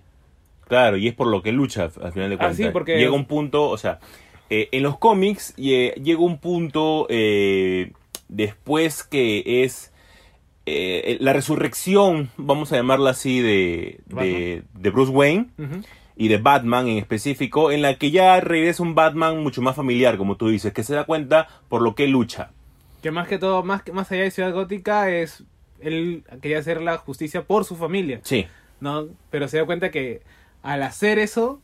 [0.67, 2.57] Claro, y es por lo que lucha al final de Ah, cuentas.
[2.57, 3.99] sí, porque- Llega un punto, o sea,
[4.49, 7.91] eh, en los cómics eh, llega un punto eh,
[8.27, 9.93] después que es
[10.65, 15.47] eh, la resurrección, vamos a llamarla así, de, de, de Bruce Wayne
[16.17, 20.17] y de Batman en específico, en la que ya regresa un Batman mucho más familiar,
[20.17, 22.51] como tú dices, que se da cuenta por lo que lucha.
[23.01, 25.43] Que más que todo, más, que- más allá de Ciudad Gótica, es
[25.81, 28.21] él quería hacer la justicia por su familia.
[28.23, 28.47] Sí,
[28.79, 29.07] ¿no?
[29.29, 30.21] Pero se da cuenta que
[30.63, 31.61] al hacer eso,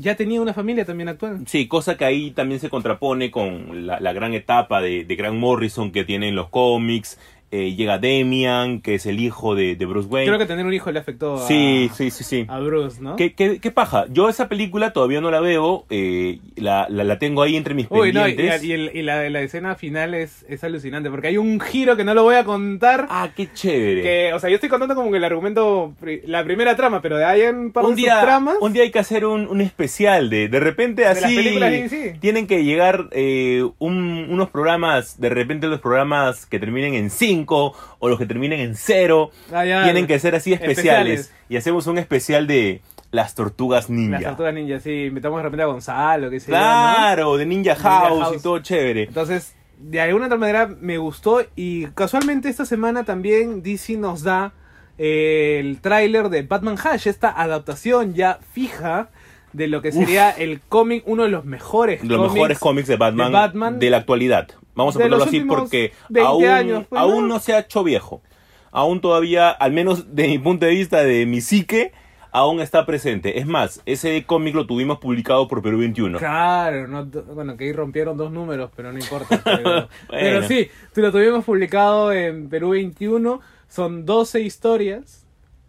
[0.00, 1.42] ya tenía una familia también actual.
[1.46, 5.38] sí, cosa que ahí también se contrapone con la, la gran etapa de, de Grant
[5.38, 7.18] Morrison que tiene en los cómics.
[7.52, 10.26] Eh, llega Demian, que es el hijo de, de Bruce Wayne.
[10.26, 12.44] Creo que tener un hijo le afectó a, Sí, sí, sí, sí.
[12.48, 13.14] a Bruce, ¿no?
[13.16, 14.06] ¿Qué, qué, qué paja?
[14.10, 17.86] Yo esa película todavía no la veo, eh, la, la, la tengo ahí entre mis
[17.88, 18.64] Uy, no, y, pendientes.
[18.64, 22.02] y el- y la, la escena final es, es alucinante, porque hay un giro que
[22.04, 23.06] no lo voy a contar.
[23.10, 24.02] Ah, qué chévere.
[24.02, 27.24] Que, o sea, yo estoy contando como que el argumento, la primera trama, pero de
[27.24, 28.56] ahí en un par un de día, tramas.
[28.60, 32.16] un día hay que hacer un, un especial de de repente las así películas de
[32.20, 37.35] tienen que llegar eh, un- unos programas de repente los programas que terminen en 5
[37.46, 41.32] o los que terminen en 0 Ah, tienen que ser así especiales, especiales.
[41.48, 45.04] y hacemos un especial de las tortugas ninja Las tortugas ninja, sí.
[45.06, 46.62] Invitamos de repente a Gonzalo, que sé yo, ¿no?
[46.62, 48.36] claro de Ninja House, House.
[48.38, 53.62] y todo chévere Entonces, de alguna otra manera me gustó y casualmente esta semana también
[53.62, 54.52] DC nos da
[54.98, 59.10] eh, el tráiler de Batman Hash, esta adaptación ya fija
[59.56, 62.96] de lo que sería el cómic, uno de los mejores los cómics mejores cómics de
[62.96, 64.48] Batman, de Batman de la actualidad.
[64.74, 67.34] Vamos a ponerlo así porque 20 aún, años, pues, aún ¿no?
[67.34, 68.22] no se ha hecho viejo.
[68.70, 71.92] Aún todavía, al menos de mi punto de vista, de mi psique,
[72.30, 73.38] aún está presente.
[73.38, 76.18] Es más, ese cómic lo tuvimos publicado por Perú 21.
[76.18, 79.42] Claro, no, bueno, que ahí rompieron dos números, pero no importa.
[80.10, 85.25] Pero, sí, lo tuvimos publicado en Perú 21, son 12 historias.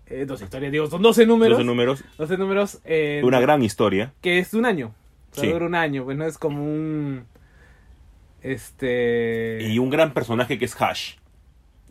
[0.09, 1.57] Eh, 12 historias, digo, son 12 números.
[1.57, 2.79] 12 números, 12 números.
[2.85, 4.13] eh, una gran historia.
[4.21, 4.93] que es un año.
[5.31, 5.49] O sea, Sí.
[5.51, 7.25] dura un año, pues no es como un.
[8.41, 9.59] Este.
[9.69, 11.15] Y un gran personaje que es Hash.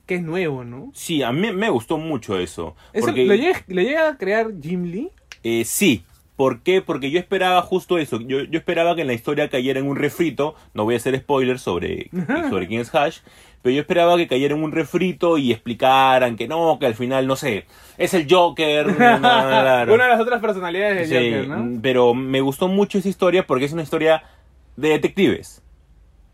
[0.07, 0.91] Que es nuevo, ¿no?
[0.95, 2.77] Sí, a mí me gustó mucho eso.
[2.93, 5.11] Eso porque, ¿lo, llega, lo llega a crear Jim Lee?
[5.43, 6.05] eh, sí.
[6.37, 6.83] ¿Por qué?
[6.83, 8.21] Porque yo esperaba justo eso.
[8.21, 10.55] Yo, yo esperaba que en la historia cayera en un refrito.
[10.75, 12.11] No voy a hacer spoilers sobre,
[12.51, 13.19] sobre quién es Hash.
[13.63, 17.27] Pero yo esperaba que cayera en un refrito y explicaran que no, que al final,
[17.27, 17.65] no sé,
[17.99, 18.87] es el Joker.
[18.99, 21.81] Una de las otras personalidades de Sí, Joker, ¿no?
[21.83, 24.23] Pero me gustó mucho esa historia porque es una historia
[24.77, 25.63] de detectives.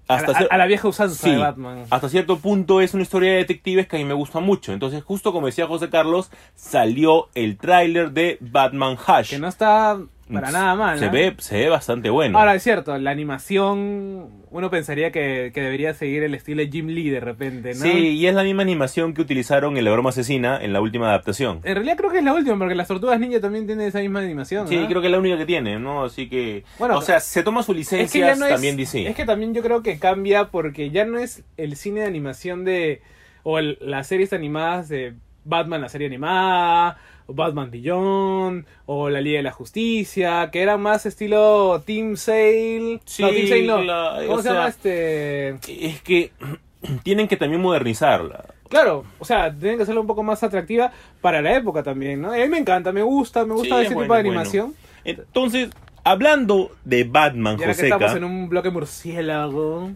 [0.08, 1.84] A la, cier- a la vieja usanza Sí, de Batman.
[1.88, 4.72] hasta cierto punto es una historia de detectives que a mí me gusta mucho.
[4.72, 9.30] Entonces, justo como decía José Carlos, salió el tráiler de Batman Hash.
[9.30, 9.98] Que no está
[10.32, 10.98] para nada mal.
[10.98, 11.10] Se ¿ah?
[11.10, 12.38] ve, se ve bastante bueno.
[12.38, 16.86] Ahora, es cierto, la animación, uno pensaría que, que debería seguir el estilo de Jim
[16.88, 17.80] Lee de repente, ¿no?
[17.80, 21.08] Sí, y es la misma animación que utilizaron en La Broma Asesina en la última
[21.08, 21.60] adaptación.
[21.64, 24.20] En realidad creo que es la última, porque las Tortugas Ninja también tienen esa misma
[24.20, 24.86] animación, Sí, ¿no?
[24.88, 26.04] creo que es la única que tiene, ¿no?
[26.04, 26.64] Así que...
[26.78, 29.08] Bueno, o sea, se toma su es licencia que ya no es, también DC.
[29.08, 32.64] es que también yo creo que cambia porque ya no es el cine de animación
[32.64, 33.00] de
[33.42, 39.20] o el- las series animadas de Batman la serie animada o Batman Beyond o la
[39.20, 43.00] Liga de la Justicia que eran más estilo Team Sale.
[43.04, 43.82] Sí, no Team Sale no.
[43.82, 46.32] la- cómo se llama este Es que
[47.02, 48.44] tienen que también modernizarla.
[48.68, 52.32] claro o sea tienen que hacerla un poco más atractiva para la época también no
[52.32, 54.28] a mí me encanta me gusta me gusta Sí, ese es tipo de bueno.
[54.30, 54.74] animación.
[55.04, 55.70] Entonces,
[56.04, 59.90] hablando de Batman, que estamos en un bloque murciélago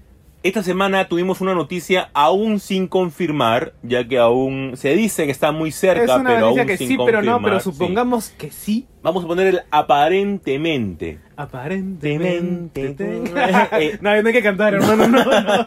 [0.47, 5.53] esta semana tuvimos una noticia aún sin confirmar, ya que aún se dice que está
[5.53, 7.71] muy cerca, es una pero aún que sin sí pero no pero confirmar, sí.
[7.73, 11.21] supongamos que sí Vamos a poner el aparentemente.
[11.37, 12.97] Aparentemente.
[12.99, 15.07] Eh, no, no hay que cantar, hermano.
[15.07, 15.67] No, no.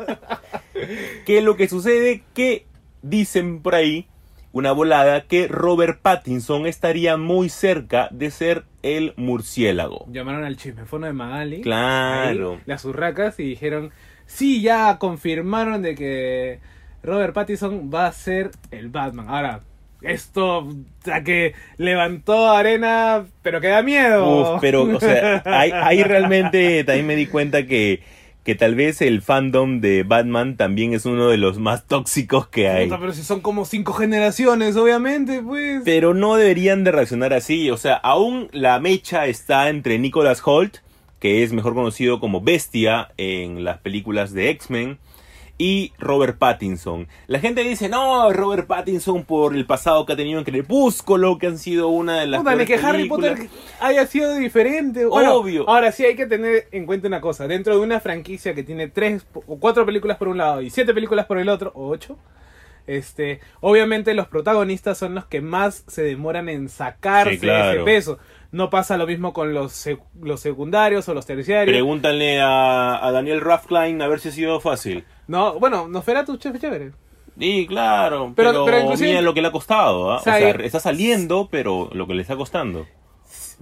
[1.26, 2.66] que lo que sucede que
[3.02, 4.08] dicen por ahí
[4.52, 10.06] una volada que Robert Pattinson estaría muy cerca de ser el murciélago.
[10.12, 11.62] Llamaron al chismefono de Magali.
[11.62, 12.56] Claro.
[12.56, 13.92] ahí, las urracas y dijeron:
[14.30, 16.60] Sí, ya confirmaron de que
[17.02, 19.26] Robert Pattinson va a ser el Batman.
[19.28, 19.62] Ahora,
[20.02, 24.54] esto, o sea, que levantó arena, pero que da miedo.
[24.56, 28.02] Uf, pero, o sea, ahí, ahí realmente también me di cuenta que,
[28.44, 32.70] que tal vez el fandom de Batman también es uno de los más tóxicos que
[32.70, 32.88] hay.
[32.88, 35.82] Pero si son como cinco generaciones, obviamente, pues.
[35.84, 37.72] Pero no deberían de reaccionar así.
[37.72, 40.78] O sea, aún la mecha está entre Nicholas Holt,
[41.20, 44.98] que es mejor conocido como Bestia en las películas de X-Men,
[45.62, 47.10] y Robert Pattinson.
[47.28, 51.48] La gente dice, no, Robert Pattinson por el pasado que ha tenido en Crepúsculo, que
[51.48, 53.32] han sido una de las ni que Harry películas".
[53.32, 53.50] Potter
[53.82, 55.06] haya sido diferente.
[55.06, 55.70] Bueno, Obvio.
[55.70, 57.46] Ahora sí hay que tener en cuenta una cosa.
[57.46, 60.94] Dentro de una franquicia que tiene tres o cuatro películas por un lado y siete
[60.94, 62.18] películas por el otro, o ocho,
[62.88, 67.82] este, obviamente los protagonistas son los que más se demoran en sacarse Sí, claro.
[67.82, 68.18] ese peso.
[68.52, 71.74] No pasa lo mismo con los, sec- los secundarios o los terciarios.
[71.74, 75.06] Pregúntale a, a Daniel Radcliffe a ver si ha sido fácil.
[75.28, 76.92] no, bueno, Nosferatu, chévere, chévere.
[77.38, 80.12] Sí, claro, Pero- pero, pero mira lo que le ha costado.
[80.12, 80.18] ¿ah?
[80.18, 82.86] O sea, o sea, y- está saliendo, pero lo que le está costando.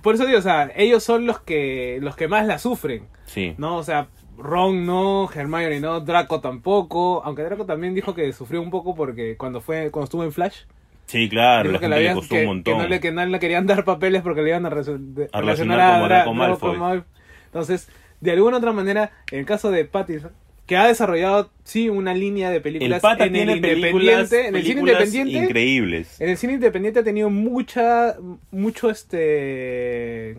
[0.01, 3.07] Por eso digo, o sea, ellos son los que, los que más la sufren.
[3.25, 3.55] Sí.
[3.57, 8.61] No, o sea, Ron no, Hermione no, Draco tampoco, aunque Draco también dijo que sufrió
[8.61, 10.61] un poco porque cuando fue cuando estuvo en Flash,
[11.07, 12.73] Sí, claro, la que, gente le costó que- un montón.
[12.77, 15.39] que no le que no le querían dar papeles porque le iban a, de- A
[15.41, 16.77] relacionar a como Dra- Draco Malfoy.
[16.77, 17.07] Malfoy.
[17.45, 17.87] Entonces,
[18.21, 20.31] de alguna otra manera, en el caso de Pattinson,
[20.65, 24.55] que ha desarrollado sí una línea de películas el en tiene el películas, independiente, en
[24.57, 26.19] el cine independiente, increíbles.
[26.21, 28.17] en el cine independiente ha tenido mucha,
[28.51, 30.37] mucho este,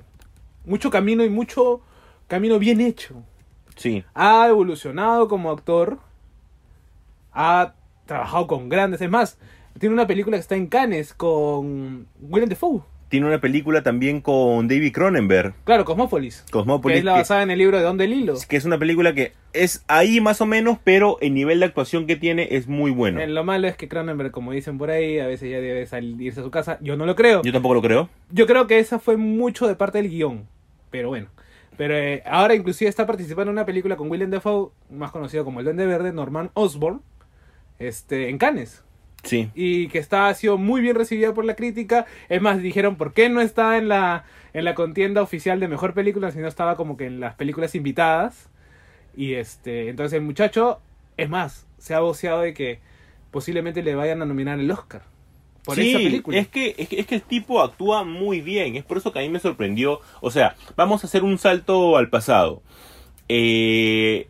[0.66, 1.80] mucho camino y mucho
[2.26, 3.22] camino bien hecho.
[3.76, 4.04] Sí.
[4.14, 5.98] Ha evolucionado como actor,
[7.32, 7.72] ha
[8.06, 9.38] trabajado con grandes, es más,
[9.78, 14.68] tiene una película que está en Cannes con Willem Dafoe, Tiene una película también con
[14.68, 17.96] David Cronenberg, claro, Cosmópolis, Cosmópolis, que es la que- basada en el libro de Don
[17.96, 18.34] DeLillo.
[18.48, 22.06] que es una película que es ahí más o menos, pero el nivel de actuación
[22.06, 23.20] que tiene es muy bueno.
[23.20, 26.40] Eh, Lo malo es que Cronenberg, como dicen por ahí, a veces ya debe salirse
[26.40, 26.78] a su casa.
[26.82, 27.40] Yo no lo creo.
[27.42, 28.10] Yo tampoco lo creo.
[28.30, 30.46] Yo creo que esa fue mucho de parte del guion.
[30.90, 31.28] Pero bueno.
[31.78, 35.60] Pero eh, ahora inclusive está participando en una película con Willem Dafoe, más conocido como
[35.60, 37.00] El Duende Verde, Norman Osborn,
[37.78, 38.82] este, en Cannes.
[39.24, 39.50] Sí.
[39.54, 42.06] Y que está, ha sido muy bien recibida por la crítica.
[42.28, 45.94] Es más, dijeron, ¿por qué no está en la, en la contienda oficial de mejor
[45.94, 46.30] película?
[46.30, 48.48] Si no estaba como que en las películas invitadas.
[49.16, 50.80] Y este, entonces el muchacho,
[51.16, 52.80] es más, se ha voceado de que
[53.30, 55.02] posiblemente le vayan a nominar el Oscar.
[55.64, 56.38] Por sí, esa película.
[56.38, 58.76] Es que, es, que, es que el tipo actúa muy bien.
[58.76, 60.00] Es por eso que a mí me sorprendió.
[60.20, 62.62] O sea, vamos a hacer un salto al pasado.
[63.28, 64.28] Eh,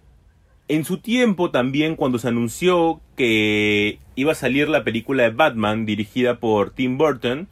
[0.68, 5.87] en su tiempo también, cuando se anunció que iba a salir la película de Batman
[5.87, 7.48] dirigida por Tim Burton,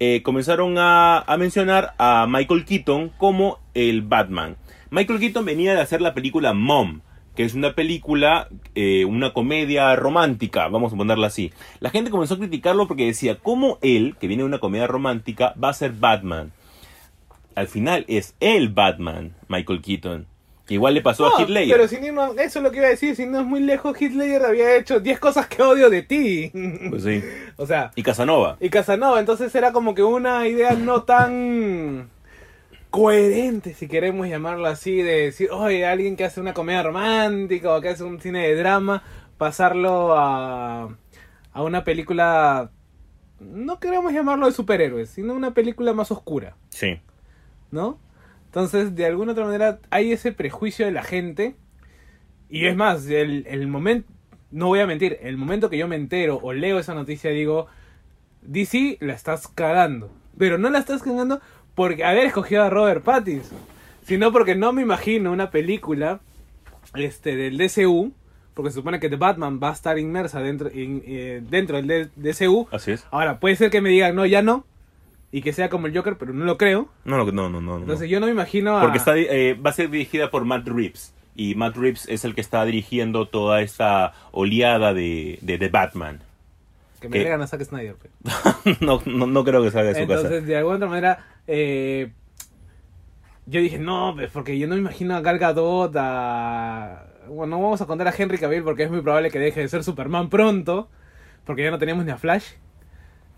[0.00, 4.56] eh, comenzaron a, mencionar a Michael Keaton como el Batman.
[4.90, 7.02] Michael Keaton venía de hacer la película Mom,
[7.36, 11.52] que es una película, eh, una comedia romántica, vamos a ponerla así.
[11.80, 15.54] La gente comenzó a criticarlo porque decía, ¿cómo él, que viene de una comedia romántica,
[15.62, 16.52] va a ser Batman?
[17.54, 20.26] Al final es el Batman, Michael Keaton.
[20.68, 21.76] Igual le pasó a No, Heath Ledger.
[21.76, 24.00] Pero sin irnos- eso es lo que iba a decir, si no es muy lejos,
[24.00, 26.50] Ledger había hecho 10 cosas que odio de ti.
[26.88, 27.22] Pues sí.
[27.56, 28.56] o sea, Y Casanova.
[28.60, 32.08] y Casanova, entonces era como que una idea no tan
[32.90, 37.80] coherente, si queremos llamarlo así, de decir, oye, alguien que hace una comedia romántica o
[37.80, 39.02] que hace un cine de drama,
[39.36, 40.96] pasarlo a,
[41.52, 42.70] a una película,
[43.40, 47.00] no queremos llamarlo de superhéroes, sino una película más oscura, Sí.
[47.72, 47.98] ¿no?
[48.54, 51.56] Entonces, de alguna otra manera, hay ese prejuicio de la gente.
[52.48, 54.08] Y es más, el, el momento,
[54.52, 57.66] no voy a mentir, el momento que yo me entero o leo esa noticia, digo,
[58.42, 60.12] DC la estás cagando.
[60.38, 61.40] Pero no la estás cagando
[61.74, 63.58] porque haber escogido a Robert Pattinson,
[64.06, 66.20] sino porque no me imagino una película
[66.94, 68.12] este, del DCU,
[68.54, 72.10] porque se supone que The Batman va a estar inmersa dentro, in- eh, dentro del
[72.14, 72.68] DCU.
[72.70, 73.04] Así es.
[73.10, 74.64] Ahora, puede ser que me digan, no, ya no,
[75.34, 76.88] y que sea como el Joker, pero no lo creo.
[77.04, 77.60] No, no, no, no.
[77.60, 77.78] no.
[77.78, 78.82] Entonces yo no me imagino a...
[78.82, 81.12] Porque está, eh, va a ser dirigida por Matt Reeves.
[81.34, 86.20] Y Matt Reeves es el que está dirigiendo toda esta oleada de, de Batman.
[87.00, 87.96] Que me traigan a Zack Snyder.
[87.96, 88.80] pues.
[88.80, 90.46] no, no, no creo que salga de su Entonces, casa.
[90.46, 92.12] de alguna otra manera, eh,
[93.46, 97.06] yo dije, no, pues, porque yo no me imagino a Gal Gadot, a...
[97.26, 99.66] Bueno, no vamos a contar a Henry Cavill porque es muy probable que deje de
[99.66, 100.88] ser Superman pronto,
[101.44, 102.52] porque ya no tenemos ni a Flash.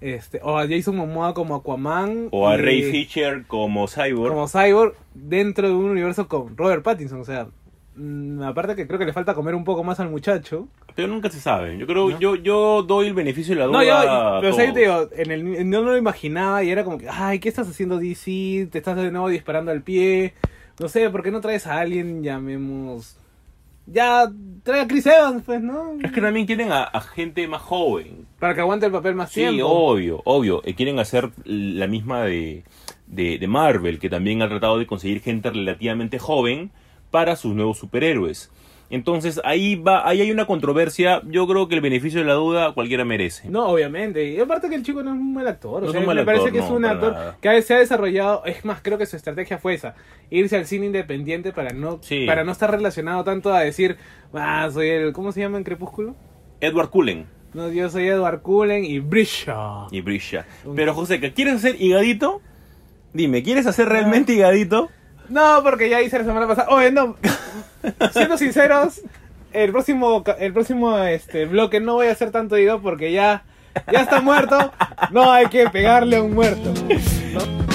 [0.00, 2.28] Este, o a Jason Momoa como Aquaman.
[2.30, 4.32] O a y- Ray Fisher como Cyborg.
[4.32, 7.20] Como Cyborg dentro de un universo con Robert Pattinson.
[7.20, 7.48] O sea,
[7.96, 10.68] mm, aparte que creo que le falta comer un poco más al muchacho.
[10.94, 11.76] Pero nunca se sabe.
[11.78, 12.18] Yo creo, ¿No?
[12.18, 13.78] yo, yo doy el beneficio de la duda.
[13.78, 16.84] No, yo, pero o sea, yo te digo, en el, no lo imaginaba y era
[16.84, 18.68] como que, ay, ¿qué estás haciendo DC?
[18.70, 20.32] Te estás de nuevo disparando al pie.
[20.78, 23.18] No sé, ¿por qué no traes a alguien, llamemos...
[23.86, 24.30] Ya,
[24.64, 25.92] trae a Chris Evans, pues, ¿no?
[26.02, 28.26] Es que también quieren a, a gente más joven.
[28.40, 29.66] Para que aguante el papel más Sí, tiempo.
[29.68, 30.60] obvio, obvio.
[30.64, 32.64] Eh, quieren hacer la misma de,
[33.06, 36.70] de, de Marvel, que también ha tratado de conseguir gente relativamente joven
[37.10, 38.50] para sus nuevos superhéroes.
[38.88, 41.20] Entonces ahí va, ahí hay una controversia.
[41.26, 43.48] Yo creo que el beneficio de la duda cualquiera merece.
[43.48, 44.24] No, obviamente.
[44.30, 45.80] Y aparte que el chico no es un mal actor.
[45.82, 47.36] No o es sea, un mal me parece que es no, un actor nada.
[47.40, 48.44] que se ha desarrollado.
[48.44, 49.96] Es más, creo que su estrategia fue esa.
[50.30, 52.26] Irse al cine independiente para no, Sí.
[52.26, 53.96] para no estar relacionado tanto a decir,
[54.32, 55.12] ah, soy el...
[55.12, 56.14] ¿Cómo se llama en Crepúsculo?
[56.60, 59.86] Edward Cullen No, yo soy Edward Cullen y Brisha.
[59.90, 60.46] y Brisha.
[60.76, 62.40] Pero José, ¿quieres hacer higadito?
[63.12, 64.90] Dime, ¿quieres hacer realmente higadito?
[65.28, 66.68] No, porque ya hice la semana pasada.
[66.70, 67.16] Oye, no.
[68.12, 69.02] Siendo sinceros,
[69.52, 73.44] el próximo, el próximo este, bloque no voy a hacer tanto digo porque ya,
[73.90, 74.72] ya está muerto.
[75.10, 76.72] No hay que pegarle a un muerto.
[77.38, 77.66] Hope.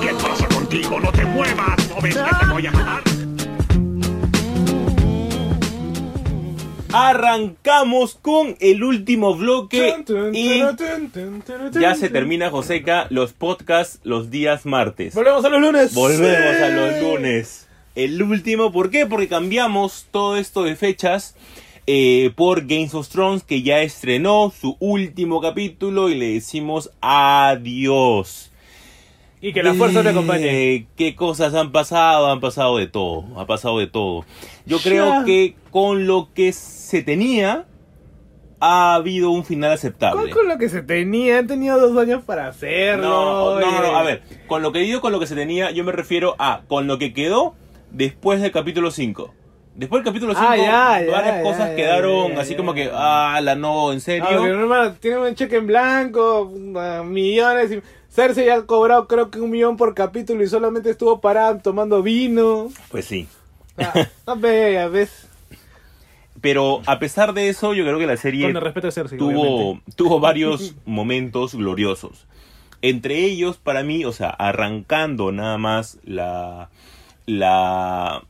[0.00, 1.00] ¿Qué pasa contigo?
[1.00, 1.76] ¡No te muevas!
[2.48, 2.53] ¿No
[6.94, 10.60] Arrancamos con el último bloque y
[11.72, 15.12] ya se termina, Joseca, los podcasts los días martes.
[15.14, 15.92] Volvemos a los lunes.
[15.92, 17.68] Volvemos a los lunes.
[17.96, 19.06] El último, ¿por qué?
[19.06, 21.34] Porque cambiamos todo esto de fechas
[21.86, 28.52] eh, por Games of Thrones, que ya estrenó su último capítulo y le decimos adiós.
[29.44, 30.74] Y que la fuerza te acompañe.
[30.74, 32.32] Eh, ¿Qué cosas han pasado?
[32.32, 33.26] Han pasado de todo.
[33.38, 34.24] Ha pasado de todo.
[34.64, 37.66] Yo creo que con lo que se tenía,
[38.58, 40.22] ha habido un final aceptable.
[40.22, 41.40] ¿Cuál con lo que se tenía?
[41.40, 43.06] Han tenido dos años para hacerlo.
[43.06, 43.94] No, no, no, no, eh.
[43.94, 46.62] a ver, con lo que digo, con lo que se tenía, yo me refiero a
[46.66, 47.54] con lo que quedó
[47.90, 49.34] después del capítulo 5.
[49.74, 53.38] Después del capítulo 5, Ah, varias ya, cosas ya, quedaron ya, así como que, ah,
[53.42, 54.24] la no, en serio.
[54.24, 57.72] Porque normal, tiene un cheque en blanco, ah, millones.
[57.72, 57.82] Y...
[58.14, 62.00] Cersei ya ha cobrado creo que un millón por capítulo y solamente estuvo parada tomando
[62.00, 62.68] vino.
[62.90, 63.26] Pues sí.
[63.76, 65.26] Ah, no veas, ves.
[66.40, 69.18] Pero a pesar de eso, yo creo que la serie Con el respeto a Cersei.
[69.18, 72.26] tuvo, tuvo varios momentos gloriosos.
[72.82, 76.70] Entre ellos, para mí, o sea, arrancando nada más la,
[77.26, 78.22] la,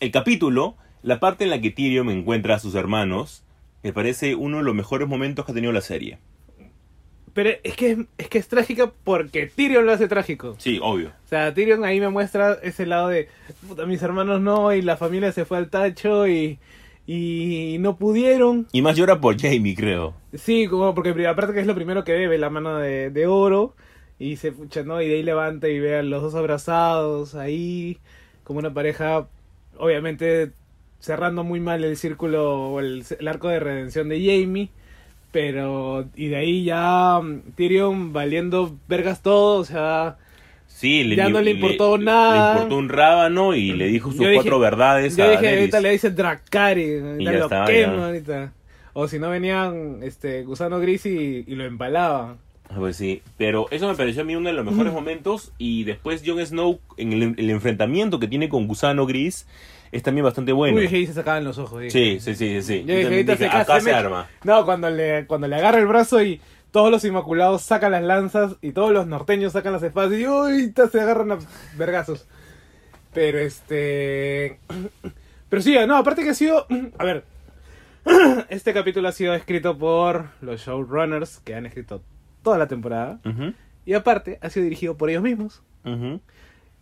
[0.00, 3.44] el capítulo, la parte en la que Tyrion encuentra a sus hermanos,
[3.84, 6.18] me parece uno de los mejores momentos que ha tenido la serie.
[7.34, 10.56] Pero es que es, es que es trágica porque Tyrion lo hace trágico.
[10.58, 11.08] Sí, obvio.
[11.08, 13.28] O sea, Tyrion ahí me muestra ese lado de,
[13.66, 16.58] puta, mis hermanos no, y la familia se fue al tacho y,
[17.06, 18.66] y no pudieron.
[18.72, 20.14] Y más llora por Jamie, creo.
[20.34, 23.26] Sí, como porque aparte que es lo primero que ve, ve la mano de, de
[23.26, 23.74] oro
[24.18, 25.00] y se pucha, ¿no?
[25.00, 27.98] Y de ahí levanta y ve a los dos abrazados ahí,
[28.44, 29.28] como una pareja,
[29.78, 30.52] obviamente
[31.00, 34.70] cerrando muy mal el círculo o el, el arco de redención de Jamie.
[35.30, 40.16] Pero, y de ahí ya mm, Tyrion valiendo vergas todo, o sea,
[40.66, 42.54] Sí, le, Ya no le importó nada.
[42.54, 45.42] Le importó un rábano y le dijo sus Yo dije- cuatro verdades Yo a dije,
[45.42, 45.60] Daenerys.
[45.74, 46.82] ahorita le dice Dracari,
[47.18, 47.66] Y ya lo quema
[47.96, 48.06] ya.
[48.06, 48.52] ahorita.
[48.92, 52.36] O si no venían este gusano gris y, y lo empalaban.
[52.70, 55.84] Ah, Pues sí, pero eso me pareció a mí uno de los mejores momentos y
[55.84, 59.46] después Jon Snow en el, el enfrentamiento que tiene con Gusano Gris
[59.90, 60.76] es también bastante bueno.
[60.78, 61.80] Uy, ahí se sacaban los ojos.
[61.80, 61.90] dije.
[61.90, 62.84] Sí, sí, sí, sí.
[62.86, 64.28] Yo dije, dije, se, acá se me- arma.
[64.44, 66.40] No, cuando le, cuando le agarra el brazo y
[66.70, 70.74] todos los inmaculados sacan las lanzas y todos los norteños sacan las espadas y uy,
[70.92, 71.38] se agarran a
[71.78, 72.26] vergazos.
[73.14, 74.58] Pero este...
[75.48, 76.66] Pero sí, no, aparte que ha sido...
[76.98, 77.24] A ver,
[78.50, 82.02] este capítulo ha sido escrito por los showrunners que han escrito
[82.42, 83.20] toda la temporada.
[83.86, 85.62] Y aparte, ha sido dirigido por ellos mismos.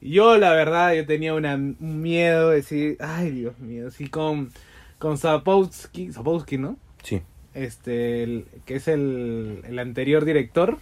[0.00, 4.50] Yo, la verdad, yo tenía una, un miedo de decir, ay, Dios mío, sí, con,
[4.98, 6.76] con Sapowski, Sapowski, ¿no?
[7.02, 7.22] Sí.
[7.54, 10.76] Este, el- que es el, el anterior director.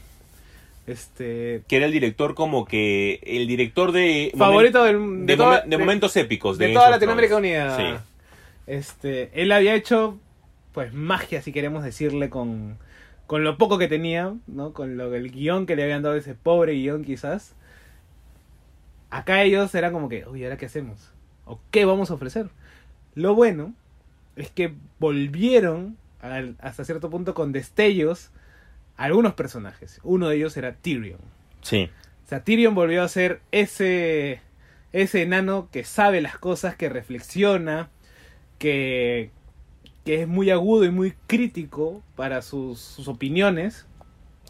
[0.87, 3.21] Este, Que era el director como que...
[3.23, 4.33] El director de...
[4.37, 6.59] favorito momen- del, de, toda- momen- de momentos épicos.
[6.59, 7.37] De, de Game toda Latinoamérica.
[7.37, 7.77] Unida.
[7.77, 7.85] Sí.
[8.67, 10.19] Este, él había hecho,
[10.73, 12.77] pues, magia, si queremos decirle, con,
[13.27, 14.73] con lo poco que tenía, ¿no?
[14.73, 17.55] Con lo, el guion que le habían dado, ese pobre guion, quizás.
[19.11, 21.11] Acá ellos eran como que, oye, ¿ahora qué hacemos?
[21.45, 22.49] ¿O qué vamos a ofrecer?
[23.15, 23.75] Lo bueno
[24.37, 28.31] es que volvieron al- hasta cierto punto con destellos
[28.97, 30.01] a algunos personajes.
[30.03, 31.21] Uno de ellos era Tyrion.
[31.63, 31.91] Sí.
[32.25, 34.41] O sea, Tyrion volvió a ser ese,
[34.93, 37.91] ese enano que sabe las cosas, que reflexiona,
[38.59, 39.31] que,
[40.05, 43.87] que es muy agudo y muy crítico para sus, sus opiniones.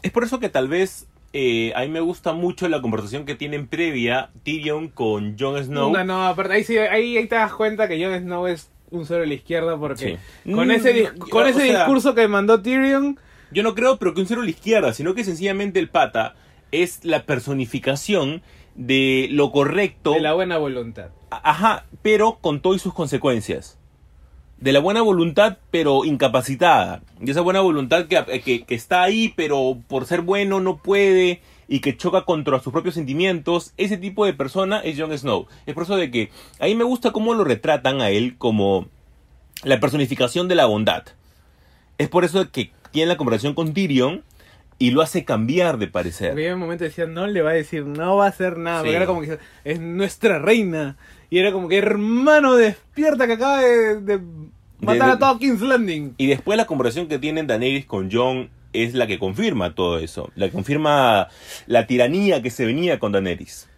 [0.03, 3.35] Es por eso que tal vez eh, a mí me gusta mucho la conversación que
[3.35, 5.91] tienen previa Tyrion con Jon Snow.
[5.91, 9.05] No, no, aparte, ahí, sí, ahí, ahí te das cuenta que Jon Snow es un
[9.05, 10.51] cero de la izquierda porque Sí.
[10.53, 13.19] con Mm, ese, yo- con ese sea, discurso que mandó Tyrion,
[13.51, 16.35] Yo no creo, pero que un cero a la izquierda, sino que sencillamente el pata
[16.71, 18.41] es la personificación
[18.75, 20.11] de lo correcto.
[20.11, 21.09] de la buena voluntad.
[21.29, 23.79] Ajá, pero con todo y sus consecuencias.
[24.57, 27.01] De la buena voluntad, pero incapacitada.
[27.21, 31.41] Y esa buena voluntad que, que, que está ahí, pero por ser bueno no puede
[31.67, 33.73] y que choca contra sus propios sentimientos.
[33.77, 35.47] Ese tipo de persona es Jon Snow.
[35.65, 36.29] Es por eso de que
[36.59, 38.87] a mí me gusta cómo lo retratan a él como
[39.63, 41.03] la personificación de la bondad.
[41.97, 44.23] Es por eso que tiene la conversación con Tyrion
[44.77, 46.31] y lo hace cambiar de parecer.
[46.31, 48.79] Porque en un momento decía, no le va a decir, no va a hacer nada.
[48.79, 48.85] Sí.
[48.85, 50.97] Porque era como que es nuestra reina.
[51.29, 54.19] Y era como que, hermano, despierta que acaba de, de
[54.79, 56.13] matar de- a todo King's Landing.
[56.17, 60.31] Y después la conversación que tienen Daenerys con Jon es la que confirma todo eso.
[60.35, 61.27] La que confirma
[61.67, 63.69] la tiranía que se venía con Daenerys.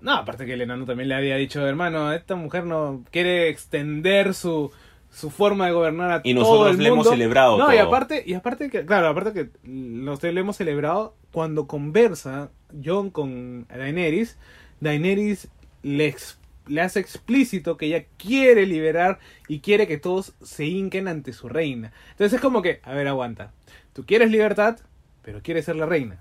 [0.00, 4.34] No, aparte que el enano también le había dicho, hermano, esta mujer no quiere extender
[4.34, 4.70] su,
[5.10, 7.86] su forma de gobernar a Y todo nosotros el le hemos celebrado No, y todo.
[7.88, 12.50] aparte, y aparte que, claro, aparte que nosotros le hemos celebrado cuando conversa
[12.84, 14.38] John con Daenerys,
[14.80, 15.48] Daenerys
[15.82, 21.08] le, ex- le hace explícito que ella quiere liberar y quiere que todos se hinquen
[21.08, 21.92] ante su reina.
[22.12, 23.52] Entonces es como que, a ver, aguanta.
[23.92, 24.78] Tú quieres libertad,
[25.22, 26.20] pero quieres ser la reina.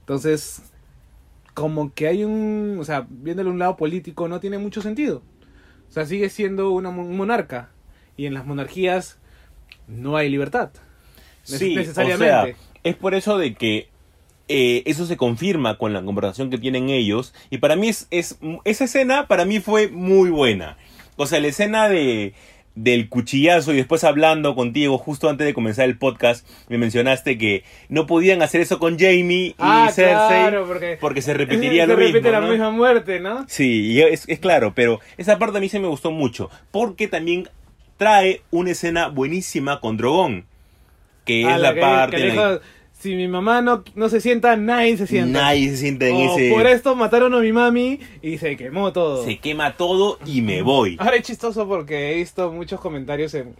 [0.00, 0.62] Entonces,
[1.54, 5.22] como que hay un, o sea, viéndole un lado político no tiene mucho sentido.
[5.88, 7.70] O sea, sigue siendo una mon- un monarca
[8.16, 9.18] y en las monarquías
[9.88, 10.70] no hay libertad.
[11.42, 12.24] Sí, necesariamente.
[12.32, 13.88] o sea, es por eso de que
[14.48, 17.34] eh, eso se confirma con la conversación que tienen ellos.
[17.50, 20.76] Y para mí es, es esa escena para mí fue muy buena.
[21.16, 22.34] O sea, la escena de
[22.74, 27.64] del cuchillazo y después hablando contigo justo antes de comenzar el podcast me mencionaste que
[27.90, 31.88] no podían hacer eso con Jamie y ah, Cersei claro, porque, porque se repetiría se
[31.88, 32.48] lo repite mismo, la ¿no?
[32.48, 33.44] misma muerte, ¿no?
[33.46, 37.46] Sí, es, es claro, pero esa parte a mí se me gustó mucho, porque también
[37.98, 40.46] trae una escena buenísima con Drogon,
[41.26, 42.60] que Ah, es la, que- parte que en la
[43.02, 45.42] si mi mamá no, no se sienta, nadie se sienta.
[45.42, 46.50] nadie se sienta en O ese...
[46.50, 49.24] por esto mataron a mi mami y se quemó todo.
[49.24, 50.96] Se quema todo y me voy.
[51.00, 53.54] Ahora es chistoso porque he visto muchos comentarios en,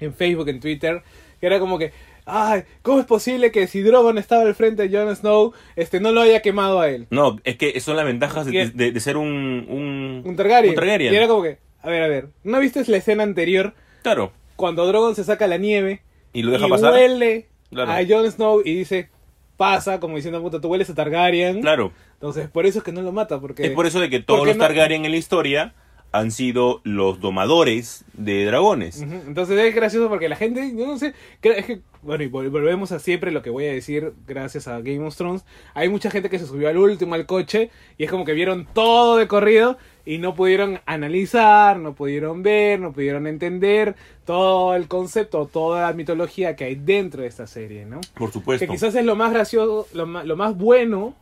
[0.00, 1.02] en Facebook, en Twitter,
[1.40, 1.92] que era como que,
[2.26, 6.12] ay, ¿cómo es posible que si Drogon estaba al frente de Jon Snow, este no
[6.12, 7.06] lo haya quemado a él?
[7.10, 9.66] No, es que son las ventajas de- de ser un...
[9.68, 10.70] Un, Un Targaryen.
[10.70, 11.12] un Targaryen.
[11.12, 14.86] Y era como que, a ver, a ver, ¿no viste la escena anterior Claro, cuando
[14.86, 16.02] Drogon se saca la nieve
[16.34, 16.92] y lo deja y pasar.
[16.92, 17.90] huele Claro.
[17.92, 19.10] a Jon Snow y dice,
[19.56, 21.60] pasa, como diciendo, puta, tú hueles a Targaryen?
[21.60, 23.64] Claro, Entonces, por eso es que no lo mata, porque...
[23.66, 25.74] es por eso de que todos los no- Targaryen en la historia
[26.10, 29.02] han sido los domadores de dragones.
[29.02, 31.12] Entonces es gracioso porque la gente, yo no sé,
[31.42, 34.78] es que, bueno, y vol- volvemos a siempre lo que voy a decir gracias a
[34.80, 35.44] Game of Thrones.
[35.74, 38.66] Hay mucha gente que se subió al último al coche y es como que vieron
[38.72, 39.76] todo de corrido
[40.08, 43.94] y no pudieron analizar, no pudieron ver, no pudieron entender
[44.24, 48.00] todo el concepto, toda la mitología que hay dentro de esta serie, ¿no?
[48.14, 48.64] Por supuesto.
[48.64, 51.14] Que quizás es lo más gracioso, lo más, lo más bueno,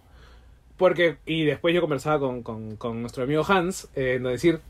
[0.77, 4.61] porque, y después yo conversaba con, con, con nuestro amigo Hans, eh, no decir,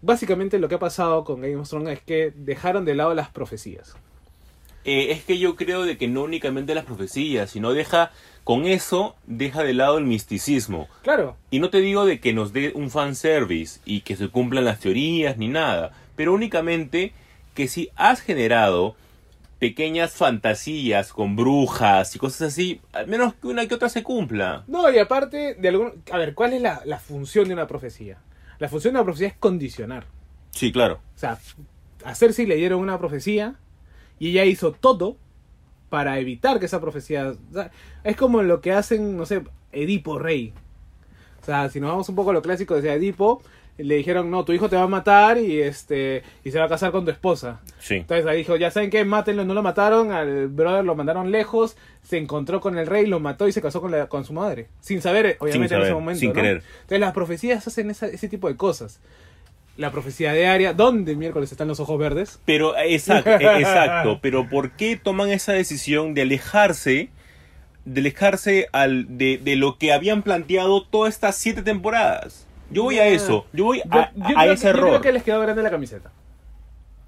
[0.00, 3.28] básicamente lo que ha pasado con Game of Thrones es que dejaron de lado las
[3.28, 3.94] profecías.
[4.86, 8.12] Eh, es que yo creo de que no únicamente las profecías, sino deja,
[8.46, 10.86] con eso, deja de lado el misticismo.
[11.02, 14.64] Claro, Y no te digo de que nos dé un fanservice y que se cumplan
[14.64, 17.12] las teorías ni nada, pero únicamente
[17.54, 18.94] que si has generado
[19.58, 24.62] pequeñas fantasías con brujas y cosas así, al menos que una que otra se cumpla.
[24.68, 26.04] no, y aparte de algún...
[26.12, 28.18] A ver, ¿cuál es la, la función de una profecía?
[28.60, 30.06] La función de una profecía es condicionar.
[30.52, 31.00] Sí, claro.
[31.16, 31.36] O sea,
[32.04, 33.56] a Cersei le dieron una profecía
[34.20, 35.16] y ella hizo todo
[35.88, 37.34] para evitar que esa profecía...
[37.50, 37.70] o sea,
[38.04, 40.52] es como lo que hacen, no sé, Edipo Rey.
[41.42, 43.40] O sea, si nos vamos un poco a lo clásico, decía Edipo,
[43.78, 46.68] le dijeron, no, tu hijo te va a matar y este y se va a
[46.68, 47.60] casar con tu esposa.
[47.78, 47.96] Sí.
[47.96, 51.76] Entonces ahí dijo, ya saben qué, mátenlo, no lo mataron, al brother lo mandaron lejos,
[52.02, 54.68] se encontró con el rey, lo mató y se casó con, la, con su madre.
[54.80, 56.20] Sin saber, obviamente, en saber, ese momento.
[56.20, 56.34] sin ¿no?
[56.34, 56.62] querer.
[56.76, 58.98] Entonces las profecías hacen esa- ese tipo de cosas.
[59.76, 62.40] La profecía de Aria, ¿dónde miércoles están los ojos verdes?
[62.46, 64.20] Pero, eh, exacto, eh, exacto.
[64.22, 67.10] Pero ¿por qué toman esa decisión de alejarse,
[67.84, 72.46] de alejarse al, de, de lo que habían planteado todas estas siete temporadas?
[72.70, 74.88] Yo voy a eso, yo voy a, yo a ese que- Yo error.
[74.88, 76.10] creo que les quedó grande la camiseta.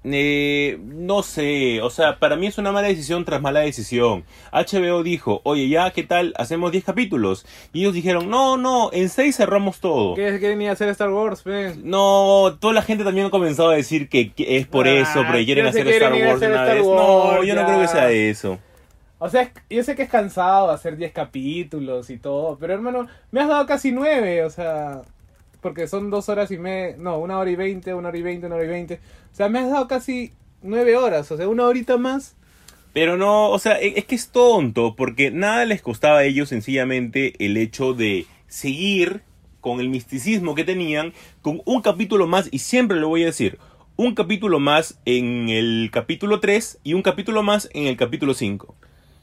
[0.05, 4.23] Eh, no sé, o sea, para mí es una mala decisión tras mala decisión.
[4.53, 6.33] HBO dijo, oye, ya, ¿qué tal?
[6.37, 7.45] Hacemos 10 capítulos.
[7.73, 10.15] Y ellos dijeron, no, no, en 6 cerramos todo.
[10.15, 11.41] ¿Qué quieren ir a hacer Star Wars?
[11.41, 11.73] pe?
[11.83, 15.23] No, toda la gente también ha comenzado a decir que, que es por Ah, eso,
[15.29, 16.85] pero quieren hacer quieren Star Wars hacer una Star vez.
[16.85, 18.57] Wars, no, yo no creo que sea eso.
[19.21, 23.41] O sea, yo sé que es cansado hacer 10 capítulos y todo, pero hermano, me
[23.41, 25.01] has dado casi 9, o sea,
[25.61, 28.47] porque son dos horas y media, no, una hora y veinte, una hora y veinte,
[28.47, 28.99] una hora y veinte.
[29.31, 30.31] O sea, me has dado casi
[30.61, 32.35] 9 horas, o sea, una horita más.
[32.93, 36.49] Pero no, o sea, e- es que es tonto, porque nada les costaba a ellos
[36.49, 39.21] sencillamente el hecho de seguir
[39.61, 43.59] con el misticismo que tenían, con un capítulo más, y siempre lo voy a decir,
[43.95, 48.75] un capítulo más en el capítulo 3 y un capítulo más en el capítulo 5.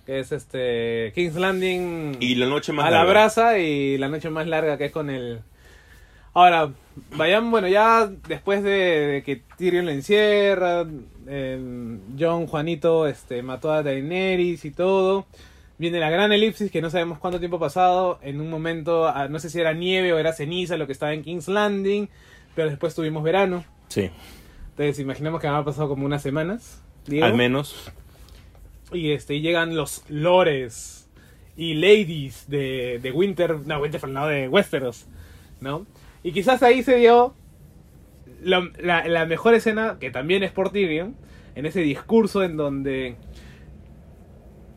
[0.05, 3.11] Que es este King's Landing Y la noche más a la larga.
[3.13, 5.41] brasa y la noche más larga que es con el...
[6.37, 6.71] Ahora,
[7.17, 10.85] vayan, bueno, ya después de, de que Tyrion lo encierra,
[11.27, 15.25] eh, John Juanito este, mató a Daenerys y todo,
[15.79, 19.29] viene la gran elipsis que no sabemos cuánto tiempo ha pasado, en un momento, ah,
[19.29, 22.11] no sé si era nieve o era ceniza lo que estaba en King's Landing,
[22.55, 24.11] pero después tuvimos verano, Sí,
[24.73, 26.83] entonces imaginemos que han pasado como unas semanas.
[27.07, 27.25] Diego.
[27.25, 27.91] al menos.
[28.93, 31.09] Y este, y llegan los lores
[31.57, 35.07] y ladies de, de Winter, no, Winterfell, no, de Westeros,
[35.63, 35.87] ¿no?
[36.27, 37.35] Y quizás ahí se dio
[38.43, 38.69] la,
[39.07, 41.15] la mejor escena, que también es por Tyrion,
[41.55, 43.15] en ese discurso en donde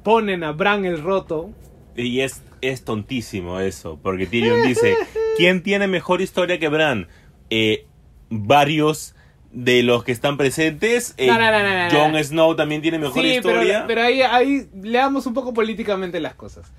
[0.03, 1.49] ponen a Bran el roto.
[1.95, 4.95] Y es, es tontísimo eso, porque Tyrion dice,
[5.37, 7.07] ¿quién tiene mejor historia que Bran?
[7.49, 7.87] Eh,
[8.29, 9.15] varios
[9.51, 11.15] de los que están presentes.
[11.17, 11.89] eh, No, no, no.
[11.89, 13.85] Jon Snow también tiene mejor sí, pero, historia.
[13.87, 16.71] pero ahí, ahí leamos un poco políticamente las cosas.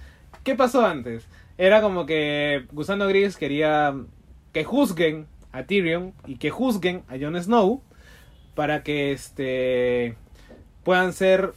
[0.45, 1.27] ¿Qué pasó antes?
[1.59, 3.95] Era como que Gusano Gris quería
[4.53, 7.83] que juzguen a Tyrion y que juzguen a Jon Snow
[8.55, 10.17] para que este
[10.85, 11.53] puedan ser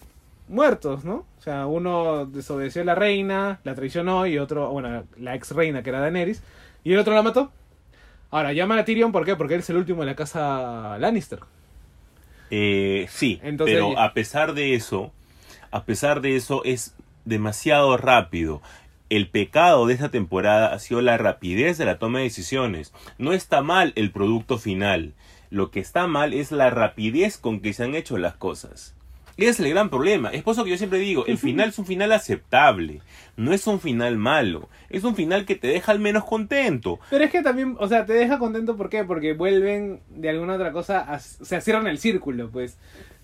[0.47, 1.25] muertos, ¿no?
[1.37, 5.83] O sea, uno desobedeció a la reina, la traicionó y otro, bueno, la ex reina
[5.83, 6.41] que era Daenerys
[6.83, 7.51] y el otro la mató.
[8.31, 9.35] Ahora, llaman a Tyrion, ¿por qué?
[9.35, 11.39] Porque él es el último de la casa Lannister.
[12.49, 15.11] Eh, sí, Entonces- pero a pesar de eso,
[15.71, 18.61] a pesar de eso es demasiado rápido.
[19.15, 22.93] El pecado de esta temporada ha sido la rapidez de la toma de decisiones.
[23.19, 25.13] No está mal el producto final.
[25.51, 28.95] Lo que está mal es la rapidez con que se han hecho las cosas.
[29.37, 30.29] Ese es el gran problema.
[30.29, 33.01] Es por eso que yo siempre digo, el final es un final aceptable.
[33.37, 34.67] No es un final malo.
[34.89, 36.99] Es un final que te deja al menos contento.
[37.11, 39.03] Pero es que también, o sea, te deja contento, ¿por qué?
[39.03, 42.79] Porque vuelven de alguna otra cosa, a- o sea, cierran el círculo, pues.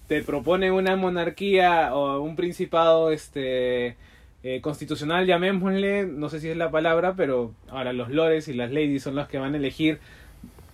[0.08, 3.96] Te proponen una monarquía o un principado, este,
[4.44, 8.72] eh, constitucional, llamémosle, no sé si es la palabra, pero ahora los lores y las
[8.72, 10.00] ladies son los que van a elegir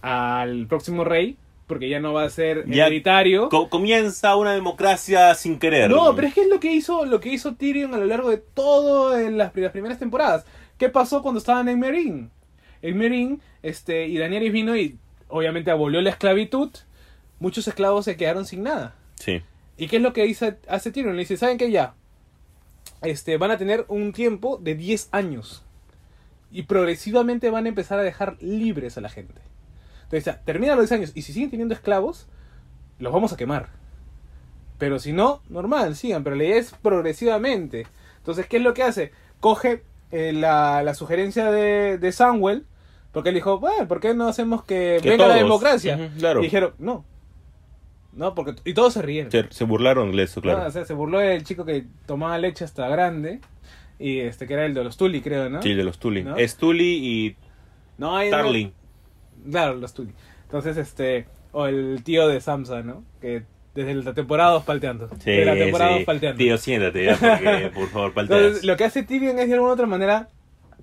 [0.01, 1.37] al próximo rey,
[1.67, 3.49] porque ya no va a ser Ya hereditario.
[3.49, 5.89] Co- comienza una democracia sin querer.
[5.89, 8.29] No, pero es que es lo que hizo, lo que hizo Tyrion a lo largo
[8.29, 10.45] de todo en las, pri- las primeras temporadas.
[10.77, 12.29] ¿Qué pasó cuando estaban en Meereen?
[12.81, 14.97] En Meereen, este, y Daenerys vino y
[15.27, 16.69] obviamente abolió la esclavitud.
[17.39, 18.93] Muchos esclavos se quedaron sin nada.
[19.15, 19.41] Sí.
[19.77, 21.15] ¿Y qué es lo que dice, hace Tyrion?
[21.15, 21.95] Le dice, ¿saben qué ya?
[23.01, 25.63] Este, van a tener un tiempo de 10 años.
[26.51, 29.41] Y progresivamente van a empezar a dejar libres a la gente.
[30.03, 32.27] Entonces, ya, terminan los 10 años y si siguen teniendo esclavos,
[32.99, 33.69] los vamos a quemar.
[34.77, 37.87] Pero si no, normal, sigan, pero la idea es progresivamente.
[38.17, 39.11] Entonces, ¿qué es lo que hace?
[39.39, 42.65] Coge eh, la, la sugerencia de, de Samwell,
[43.11, 46.11] porque él dijo, bueno, ¿por qué no hacemos que, Que venga la democracia?
[46.17, 46.41] Claro.
[46.41, 47.05] Y dijeron, no.
[48.15, 48.55] No, porque...
[48.63, 49.31] Y todos se rieron.
[49.31, 50.61] Se, se burlaron de eso, claro.
[50.61, 53.41] No, o sea, se burló del chico que tomaba leche hasta grande.
[53.99, 55.61] Y este, que era el de los Tully, creo, ¿no?
[55.61, 56.23] Sí, de los Tully.
[56.23, 56.37] ¿No?
[56.37, 57.35] Es Tully y
[57.97, 58.73] No, hay Tarly.
[59.49, 60.13] Claro, los Tully.
[60.43, 61.27] Entonces, este.
[61.51, 63.03] O el tío de Samsa, ¿no?
[63.21, 63.43] Que
[63.73, 65.09] desde la temporada 2 palteando.
[65.19, 66.05] Sí, de la temporada 2 sí.
[66.05, 66.37] palteando.
[66.37, 68.39] Tío, siéntate ya, porque, por favor, palteas.
[68.39, 70.29] Entonces, lo que hace Tyrion es de alguna otra manera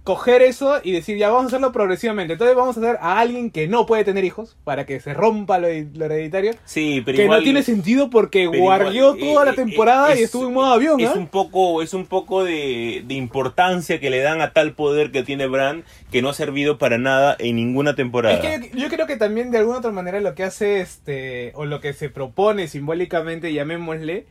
[0.04, 2.32] coger eso y decir, ya vamos a hacerlo progresivamente.
[2.32, 5.58] Entonces vamos a hacer a alguien que no puede tener hijos para que se rompa
[5.60, 6.54] lo, lo hereditario.
[6.64, 10.10] Sí, pero que igual- no tiene sentido porque guardió igual, toda eh, la eh, temporada
[10.10, 11.14] y es- estuvo en modo avión, Es ¿ah?
[11.16, 15.22] un poco, es un poco de, de importancia que le dan a tal poder que
[15.22, 18.34] tiene Bran que no ha servido para nada en ninguna temporada.
[18.34, 21.64] Es que yo creo que también de alguna otra manera lo que hace este, o
[21.64, 24.26] lo que se propone simbólicamente, llamémosle,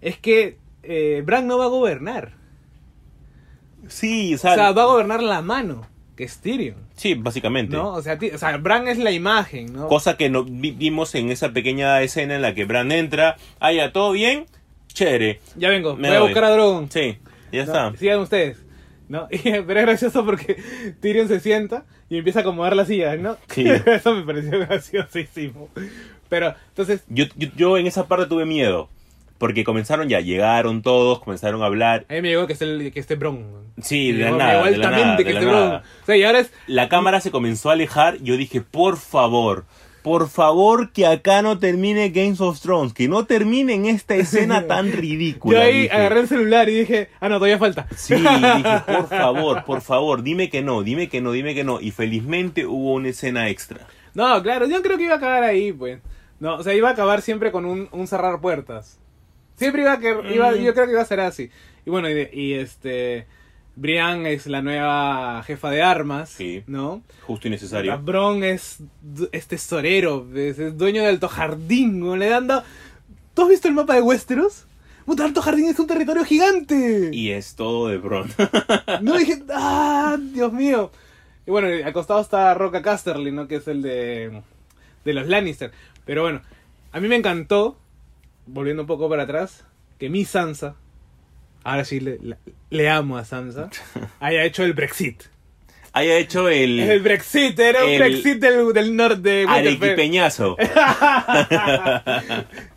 [0.00, 2.41] es que eh, Bran no va a gobernar.
[3.92, 5.86] Sí, o O sea, va a gobernar la mano,
[6.16, 6.76] que es Tyrion.
[6.96, 7.76] sí, básicamente.
[7.76, 7.92] ¿No?
[7.92, 9.88] O sea, o sea, Bran es la imagen, ¿no?
[9.88, 13.72] Cosa que no, vi- vimos en esa pequeña escena en la que Bran entra, ah,
[13.72, 14.46] ya, todo bien,
[14.88, 15.40] chévere.
[15.56, 16.90] Ya vengo, Me voy a buscar a Drogon.
[16.90, 17.18] Sí,
[17.52, 17.72] ya ¿no?
[17.72, 17.96] está.
[17.96, 18.58] Sigan ustedes.
[19.08, 19.28] ¿no?
[19.42, 20.56] Pero es gracioso porque
[21.00, 23.36] Tyrion se sienta y empieza a acomodar las sillas, ¿no?
[23.48, 23.64] Sí.
[23.86, 25.68] Eso me pareció graciosísimo.
[26.30, 28.88] Pero, entonces, Yo, yo, yo en esa parte tuve miedo.
[29.42, 32.06] Porque comenzaron ya, llegaron todos, comenzaron a hablar.
[32.08, 33.44] a mí me llegó que esté, que esté Bron.
[33.82, 35.64] Sí, de la nada, de la nada, que de la esté Bron.
[35.64, 35.82] nada.
[36.00, 36.52] O sea, y ahora es...
[36.68, 38.18] La cámara se comenzó a alejar.
[38.18, 39.64] Yo dije, por favor,
[40.04, 42.92] por favor que acá no termine Games of Thrones.
[42.92, 45.58] Que no termine en esta escena tan ridícula.
[45.58, 45.92] Yo ahí dije.
[45.92, 47.88] agarré el celular y dije, ah, no, todavía falta.
[47.96, 48.28] Sí, dije,
[48.86, 51.80] por favor, por favor, dime que no, dime que no, dime que no.
[51.80, 53.88] Y felizmente hubo una escena extra.
[54.14, 55.98] No, claro, yo creo que iba a acabar ahí, pues.
[56.38, 59.01] No, o sea, iba a acabar siempre con un, un cerrar puertas.
[59.56, 60.56] Siempre iba a que iba, Mm.
[60.56, 61.50] yo creo que iba a ser así.
[61.86, 63.26] Y bueno, y, este
[63.74, 66.62] Brian es la nueva jefa de armas, Sí.
[66.66, 67.02] ¿no?
[67.22, 67.98] Justo y necesario.
[67.98, 68.78] Bron es,
[69.32, 72.16] es tesorero, es, es dueño de Alto Jardín, ¿no?
[72.16, 72.64] le dan da-
[73.34, 74.66] ¿Tú has visto el mapa de Westeros?
[75.06, 77.08] Puta, Alto Jardín es un territorio gigante.
[77.12, 78.28] Y es todo de Bron.
[79.00, 80.90] No dije, ah, Dios mío.
[81.46, 83.48] Y bueno, al costado está Roca Casterly, ¿no?
[83.48, 84.42] Que es el de,
[85.04, 85.72] de los Lannister.
[86.04, 86.42] Pero bueno,
[86.92, 87.78] a mí me encantó,
[88.46, 89.64] volviendo un poco para atrás,
[89.98, 90.74] que mi Sansa,
[91.64, 92.36] ahora sí le, le-
[92.70, 93.70] le amo a Sansa,
[94.20, 95.22] haya hecho el Brexit.
[95.94, 100.56] Haya hecho el, El Brexit, era un el Brexit del, del norte arequipeñazo.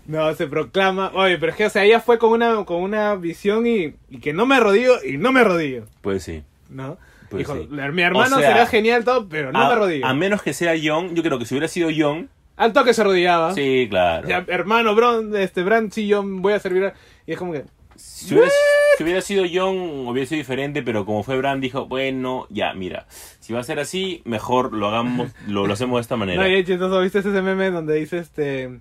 [0.06, 1.12] No, se proclama.
[1.16, 4.20] Oye, pero es que, o sea, ella fue con una, con una visión y, y
[4.20, 6.44] que no me rodillo y no me rodillo, Pues sí.
[6.70, 6.98] ¿no?
[7.30, 7.68] Pues sí.
[7.72, 10.06] mi hermano O sea, será genial todo, pero no a, me rodillo.
[10.06, 13.02] a menos que sea John, yo creo que si hubiera sido John, Al toque se
[13.02, 13.54] arrodillaba.
[13.54, 14.28] sí, claro.
[14.28, 16.86] Ya, hermano, Bron, este, Bran, sí, yo voy a servir.
[16.86, 16.94] a-
[17.28, 17.64] Y es como que.
[17.98, 18.50] Si hubiera,
[18.98, 23.06] si hubiera sido John, hubiera sido diferente, pero como fue Bran, dijo, bueno, ya, mira,
[23.40, 26.42] si va a ser así, mejor lo hagamos, lo, lo hacemos de esta manera.
[26.42, 28.80] No, y es chistoso, ¿viste ese meme donde dice este.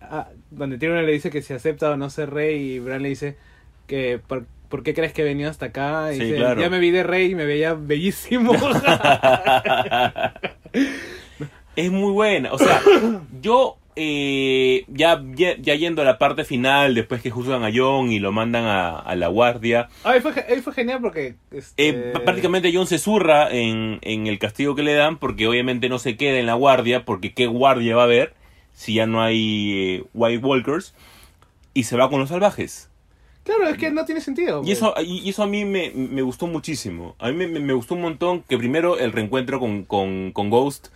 [0.00, 3.08] ah, donde Tyrion le dice que si acepta o no ser rey y Bran le
[3.10, 3.36] dice
[3.86, 4.20] que.
[4.26, 6.12] ¿Por, por qué crees que he venido hasta acá?
[6.12, 6.60] Y Sí, dice, claro.
[6.60, 8.52] Ya me vi de rey y me veía bellísimo.
[11.76, 12.52] es muy buena.
[12.52, 12.80] O sea,
[13.42, 18.10] yo eh, ya, ya, ya yendo a la parte final, después que juzgan a John
[18.10, 21.34] y lo mandan a, a la guardia, Ahí fue, ahí fue genial porque.
[21.50, 25.88] Este, eh, prácticamente John se zurra en, en el castigo que le dan porque obviamente
[25.88, 28.34] no se queda en la guardia, porque qué guardia va a haber
[28.72, 30.94] si ya no hay eh, White Walkers,
[31.74, 32.90] y se va con los salvajes.
[33.44, 34.62] Claro, es que no tiene sentido.
[34.64, 37.14] Y eso, y eso a mí me, me gustó muchísimo.
[37.20, 40.50] A mí me, me- me gustó un montón que primero el reencuentro con, con, con
[40.50, 40.88] Ghost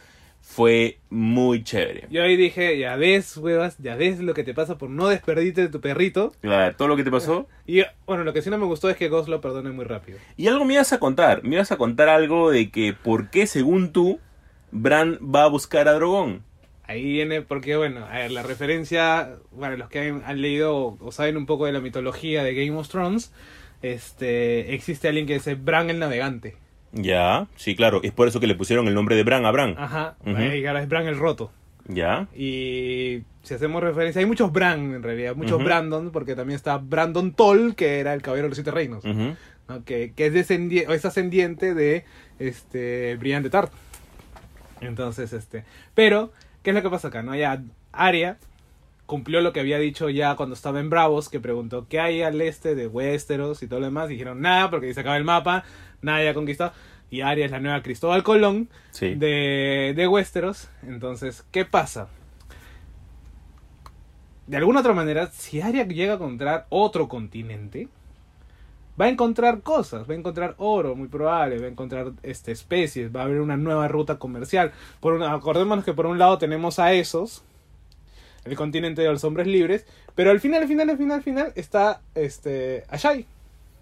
[0.59, 2.09] fue muy chévere.
[2.11, 5.61] Yo ahí dije, ya ves, huevas, ya ves lo que te pasa por no desperdirte
[5.61, 6.32] de tu perrito.
[6.40, 7.46] Claro, todo lo que te pasó.
[7.64, 10.18] Y bueno, lo que sí no me gustó es que Ghost lo perdone muy rápido.
[10.36, 11.44] Y algo me ibas a contar.
[11.44, 14.18] Me ibas a contar algo de que por qué, según tú,
[14.72, 16.42] Bran va a buscar a Drogon.
[16.82, 20.98] Ahí viene, porque bueno, a ver, la referencia, bueno, los que han, han leído o,
[21.00, 23.32] o saben un poco de la mitología de Game of Thrones,
[23.82, 26.56] este, existe alguien que dice Bran el navegante.
[26.93, 28.01] Ya, sí, claro.
[28.03, 29.74] Es por eso que le pusieron el nombre de Bran a Bran.
[29.78, 30.41] Ajá, Ujú.
[30.41, 31.51] y ahora es Bran el roto.
[31.86, 32.28] Ya.
[32.36, 35.64] Y si hacemos referencia, hay muchos Bran en realidad, muchos Ujú.
[35.64, 39.05] Brandon, porque también está Brandon Toll, que era el caballero de los siete reinos.
[39.05, 39.84] ¿no?
[39.84, 42.05] que, que es, descendi- o es ascendiente de
[42.39, 43.70] este Brian de Tart.
[44.80, 45.64] Entonces, este,
[45.95, 46.32] pero,
[46.62, 47.22] ¿qué es lo que pasa acá?
[47.22, 47.62] No, ya
[47.93, 48.39] Arya
[49.07, 52.41] cumplió lo que había dicho ya cuando estaba en Bravos, que preguntó qué hay al
[52.43, 54.09] este de Westeros y todo lo demás.
[54.09, 55.64] Dijeron nada, porque se acaba el mapa,
[56.03, 56.72] nadie ha conquistado.
[57.11, 59.14] Y Arya es la nueva Cristóbal Colón Sí.
[59.14, 60.68] de, de Westeros.
[60.82, 62.09] Entonces, ¿qué pasa?
[64.46, 67.88] De alguna otra manera, si Arya llega a encontrar otro continente,
[69.01, 73.14] va a encontrar cosas, va a encontrar oro, muy probable, va a encontrar este, especies,
[73.14, 74.72] va a haber una nueva ruta comercial.
[75.01, 77.42] Por una, acordémonos que por un lado tenemos a esos,
[78.44, 81.53] el continente de los hombres libres, pero al final, al final, al final, al final
[81.55, 83.26] está este, Ashai,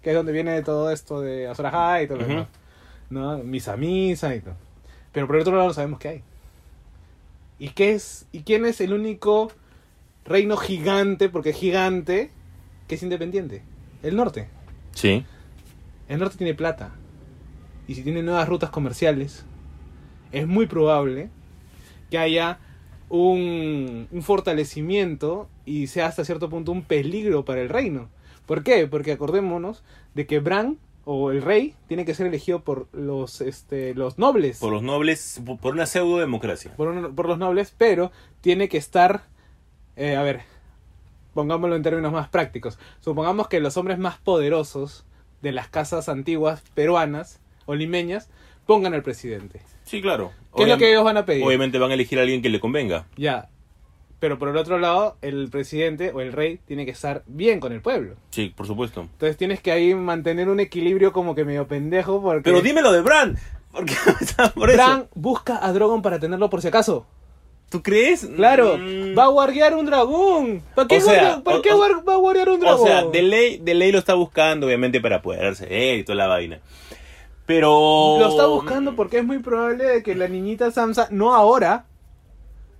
[0.07, 2.47] que es donde viene todo esto de Azor Ahai y todo lo demás.
[3.09, 3.39] ¿no?
[3.39, 4.55] Misa Misa y todo.
[5.11, 6.23] Pero por el otro lado no sabemos qué hay.
[7.59, 8.25] ¿Y qué es?
[8.31, 9.51] ¿Y quién es el único
[10.23, 12.31] reino gigante, porque es gigante,
[12.87, 13.63] que es independiente?
[14.01, 14.47] El norte.
[14.93, 15.25] Sí.
[16.07, 16.91] El norte tiene plata.
[17.85, 19.43] y si tiene nuevas rutas comerciales,
[20.31, 21.27] es muy probable
[22.09, 22.59] que haya
[23.09, 28.07] un, un fortalecimiento y sea hasta cierto punto un peligro para el reino.
[28.47, 28.87] ¿Por qué?
[28.87, 29.83] Porque acordémonos
[30.15, 34.57] de que Bran o el rey tiene que ser elegido por los, este, los nobles.
[34.57, 36.73] Por los nobles, por- una pseudo democracia.
[36.75, 39.21] por, un- por los nobles, pero tiene que estar,
[39.95, 40.41] eh, a ver,
[41.33, 42.79] pongámoslo en términos más prácticos.
[42.99, 45.05] Supongamos que los hombres más poderosos
[45.41, 48.29] de las casas antiguas peruanas o limeñas
[48.65, 49.61] pongan al presidente.
[49.83, 50.31] Sí, claro.
[50.55, 51.43] ¿Qué es lo que ellos van a pedir?
[51.45, 53.05] Obviamente van a elegir a alguien que le convenga.
[53.15, 53.49] Ya.
[54.19, 57.71] Pero por el otro lado, el presidente o el rey tiene que estar bien con
[57.71, 58.15] el pueblo.
[58.31, 59.01] Sí, por supuesto.
[59.01, 63.01] Entonces tienes que ahí mantener un equilibrio como que medio pendejo porque Pero dímelo de
[63.01, 63.37] Bran.
[63.71, 63.93] Porque
[64.55, 64.77] por eso.
[64.77, 67.05] Bran busca a Drogon para tenerlo por si acaso.
[67.69, 68.25] ¿Tú crees?
[68.25, 69.15] Claro, Mm.
[69.15, 70.63] va a guardear un dragón.
[70.73, 72.81] ¿Para qué, O sea, guardia- ¿para o- qué o- va a guardear un dragón?
[72.81, 76.03] O sea, de ley, de ley lo está buscando, obviamente, para apoderarse de él y
[76.05, 76.59] toda la vaina.
[77.45, 78.17] Pero.
[78.19, 81.85] Lo está buscando porque es muy probable de que la niñita Samsa, no ahora,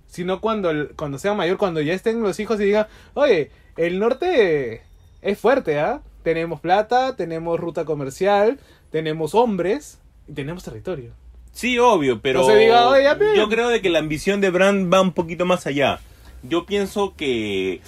[0.08, 3.98] sino cuando, el- cuando sea mayor, cuando ya estén los hijos y digan, oye, el
[4.00, 4.82] norte
[5.22, 6.00] es fuerte, ¿ah?
[6.24, 8.58] Tenemos plata, tenemos ruta comercial,
[8.90, 11.12] tenemos hombres y tenemos territorio.
[11.52, 12.40] Sí, obvio, pero.
[12.40, 13.36] Entonces diga, "Oye, ya, pe".
[13.36, 16.00] yo creo de que la ambición de Bran va un poquito más allá.
[16.42, 17.80] Yo pienso que.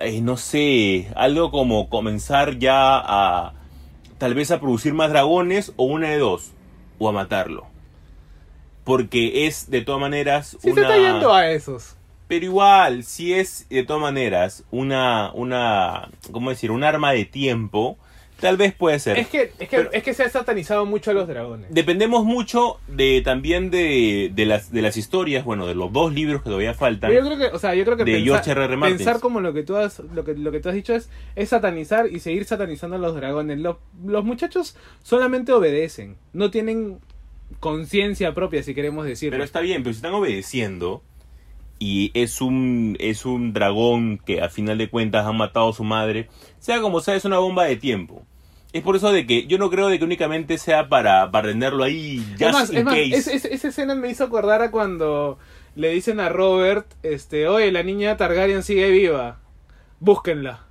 [0.00, 3.52] eh, no sé, algo como comenzar ya a.
[4.18, 6.52] Tal vez a producir más dragones o una de dos.
[6.98, 7.66] O a matarlo.
[8.84, 10.56] Porque es de todas maneras.
[10.60, 10.82] Sí se una...
[10.82, 11.96] está yendo a esos.
[12.28, 16.70] Pero igual, si es de todas maneras una, una, ¿cómo decir?
[16.70, 17.98] Un arma de tiempo,
[18.38, 19.18] tal vez puede ser.
[19.18, 21.66] Es que, es que, Pero- es que se ha satanizado mucho a los dragones.
[21.74, 26.40] Dependemos mucho de también de, de las, de las historias, bueno, de los dos libros
[26.42, 27.10] que todavía faltan.
[27.10, 28.64] Pero yo creo que, o sea, yo creo que de pensa- George R.
[28.64, 28.76] R.
[28.76, 28.96] Martin.
[28.98, 31.48] pensar como lo que tú has, lo que, lo que tú has dicho es, es
[31.48, 33.58] satanizar y seguir satanizando a los dragones.
[33.58, 33.76] Los,
[34.06, 37.00] los muchachos solamente obedecen, no tienen
[37.58, 39.30] conciencia propia, si queremos decir.
[39.30, 41.02] Pero está bien, pero si están obedeciendo
[41.78, 45.82] y es un, es un dragón que a final de cuentas ha matado a su
[45.84, 46.28] madre,
[46.58, 48.22] sea como sea, es una bomba de tiempo.
[48.72, 51.82] Es por eso de que yo no creo de que únicamente sea para, para renderlo
[51.82, 53.14] ahí, just es más, in es más, case.
[53.16, 55.38] es- es- esa escena me hizo acordar a cuando
[55.74, 59.40] le dicen a Robert, este, oye, la niña Targaryen sigue viva,
[59.98, 60.66] búsquenla.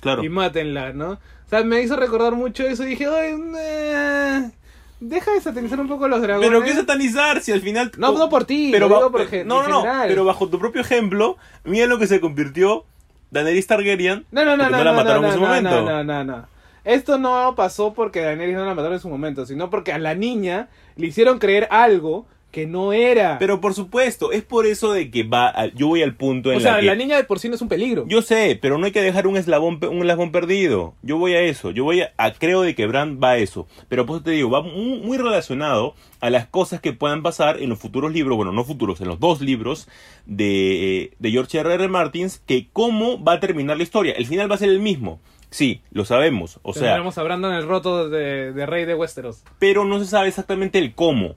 [0.00, 0.24] Claro.
[0.24, 1.10] y mátenla, ¿no?
[1.12, 1.18] O
[1.50, 4.50] sea, me hizo recordar mucho eso y dije, oye,
[5.00, 6.48] deja de satanizar un poco los dragones.
[6.48, 7.90] Pero qué satanizar si al final.
[7.96, 10.02] No, no por ti, pero digo por gen- no, no, no.
[10.06, 12.84] Pero bajo tu propio ejemplo, mira lo que se convirtió
[13.30, 14.26] Daenerys Targaryen.
[14.30, 15.70] No, no, no, porque no, la no, mataron no, en su no, momento.
[15.82, 16.46] no, no, no, no.
[16.84, 20.14] Esto no pasó porque Daenerys no la mataron en su momento, sino porque a la
[20.14, 23.38] niña le hicieron creer algo que no era.
[23.38, 25.48] Pero por supuesto, es por eso de que va.
[25.48, 26.86] a- yo voy al punto en o sea, la que.
[26.86, 28.04] la niña de por sí no es un peligro.
[28.08, 30.94] Yo sé, pero no hay que dejar un eslabón, un eslabón perdido.
[31.02, 31.70] Yo voy a eso.
[31.70, 33.66] Yo voy a, a- creo de que Bran va a eso.
[33.88, 37.68] Pero pues te digo, va muy, muy relacionado a las cosas que puedan pasar en
[37.70, 39.88] los futuros libros, bueno, no futuros, en los dos libros
[40.26, 41.74] de, de George R.
[41.74, 41.88] R.
[41.88, 44.12] Martins, que cómo va a terminar la historia.
[44.14, 45.20] El final va a ser el mismo.
[45.50, 46.60] Sí, lo sabemos.
[46.62, 49.42] O sea, Tendremos a Brandon el roto de, de rey de Westeros.
[49.58, 51.34] pero no se sabe exactamente el cómo.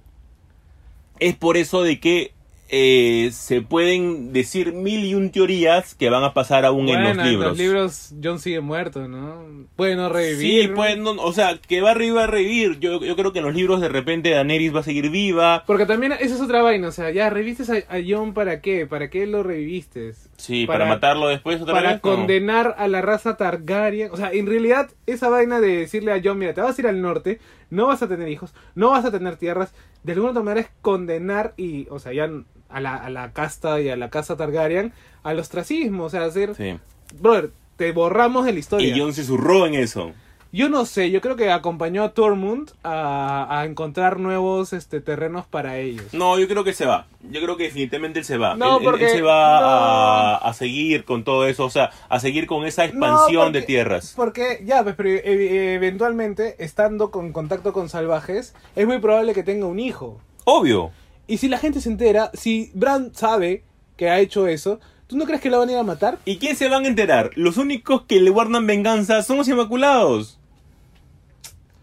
[1.24, 2.34] Es por eso de que
[2.76, 7.18] eh, se pueden decir mil y un teorías que van a pasar aún en los
[7.26, 7.50] libros.
[7.50, 9.68] los libros John sigue muerto, ¿no?
[9.76, 10.74] Puede no revivir.
[10.76, 11.14] Sí, ¿no?
[11.14, 12.80] no, o sea, que va a revivir, va a revivir.
[12.80, 15.64] Yo, yo creo que en los libros de repente Daenerys va a seguir viva.
[15.68, 18.88] Porque también esa es otra vaina, o sea, ya revistes a, a John para qué,
[18.88, 20.14] para qué lo reviviste.
[20.38, 21.96] Sí, para, matarlo después otra para vez.
[21.98, 22.02] no.
[22.02, 24.10] condenar a la raza Targaryen.
[24.12, 26.88] O sea, en realidad, esa vaina de decirle a John, mira, te vas a ir
[26.88, 29.74] al norte, no vas a tener hijos, no vas a tener tierras,
[30.04, 32.30] de alguna otra manera es condenar y, o sea, ya
[32.70, 34.94] a la, a la casta y a la casa Targaryen
[35.24, 36.78] al ostracismo, o sea, hacer, Sí.
[37.20, 38.96] brother, te borramos de la historia.
[38.96, 40.12] Y Jon se zurró en eso.
[40.56, 45.48] Yo no sé, yo creo que acompañó a Tormund a, a encontrar nuevos este, terrenos
[45.48, 46.14] para ellos.
[46.14, 47.08] No, yo creo que se va.
[47.32, 48.54] Yo creo que definitivamente él se va.
[48.56, 49.66] No, Él- porque- él se va no.
[49.68, 53.60] a, a seguir con todo eso, o sea, a seguir con esa expansión No, porque-
[53.62, 54.14] de tierras.
[54.16, 59.42] Porque, ya, pues, pero e- eventualmente, estando con contacto con salvajes, es muy probable que
[59.42, 60.22] tenga un hijo.
[60.46, 60.92] Obvio.
[61.26, 63.64] Y si la gente se entera, si Bran sabe
[63.98, 66.20] que ha hecho eso, ¿tú no crees que lo van a ir a matar?
[66.26, 67.32] ¿Y quién se van a enterar?
[67.34, 70.40] Los únicos que le guardan venganza son los Inmaculados.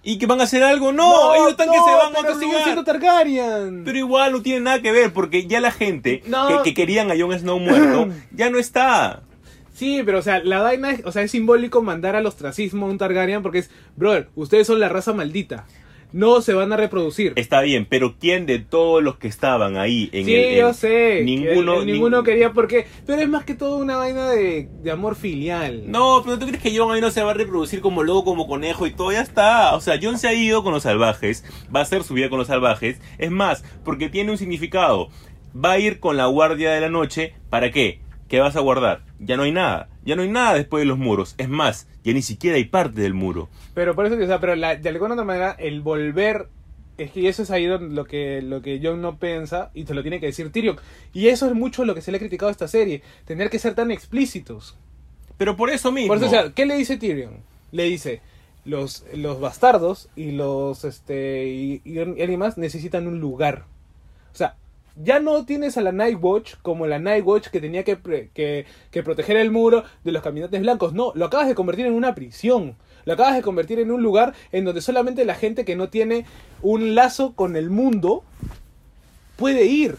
[0.03, 0.93] ¿Y que van a hacer algo?
[0.93, 2.63] No, ellos están que se van a pero sigue castigar.
[2.65, 3.83] siendo Targaryen.
[3.85, 6.49] Pero igual no tiene nada que ver, porque ya la gente No.
[6.49, 9.23] que, que querían a Jon Snow muerto ya no está.
[9.75, 12.91] Sí, pero o sea, la vaina es, o sea, es simbólico mandar al ostracismo a
[12.91, 15.67] un Targaryen porque es, brother, ustedes son la raza maldita.
[16.13, 17.33] No se van a reproducir.
[17.37, 20.45] Está bien, pero ¿quién de todos los que estaban ahí en sí, el...
[20.53, 21.23] en- yo sé.
[21.25, 21.85] Ninguno...
[21.85, 22.87] ninguno nin- quería porque.
[23.07, 25.83] Pero es más que todo una vaina de, de amor filial.
[25.91, 28.47] No, pero ¿tú crees que John ahí no se va a reproducir como lobo, como
[28.49, 29.13] conejo y todo?
[29.13, 29.75] Ya está.
[29.75, 31.45] O sea, John se ha ido con los salvajes,
[31.75, 33.01] va a hacer su vida con los salvajes.
[33.19, 35.09] Es más, porque tiene un significado.
[35.53, 37.35] Va a ir con la guardia de la noche.
[37.51, 38.01] ¿Para qué?
[38.31, 39.03] ¿Qué vas a guardar?
[39.19, 39.89] Ya no hay nada.
[40.05, 41.35] Ya no hay nada después de los muros.
[41.37, 43.49] Es más, ya ni siquiera hay parte del muro.
[43.75, 46.49] Pero por eso, o sea, pero la- de alguna otra manera, el volver.
[46.97, 49.95] Es que eso es ahí donde lo que, lo que John no piensa y te
[49.95, 50.77] lo tiene que decir Tyrion.
[51.13, 53.03] Y eso es mucho lo que se le ha criticado a esta serie.
[53.25, 54.77] Tener que ser tan explícitos.
[55.37, 56.09] Pero por eso mismo.
[56.09, 57.39] Por eso, o sea, ¿qué le dice Tyrion?
[57.73, 58.21] Le dice,
[58.65, 63.65] los, los bastardos y los, este, y, y alguien más necesitan un lugar.
[64.33, 64.57] O sea,
[64.97, 67.99] ya no tienes a la Night Watch como la Night Watch que tenía que,
[68.35, 70.93] que, que proteger el muro de los caminantes blancos.
[70.93, 72.77] No, lo acabas de convertir en una prisión.
[73.07, 76.27] Lo acabas de convertir en un lugar en donde solamente la gente que no tiene
[76.61, 78.25] un lazo con el mundo
[79.37, 79.97] puede ir.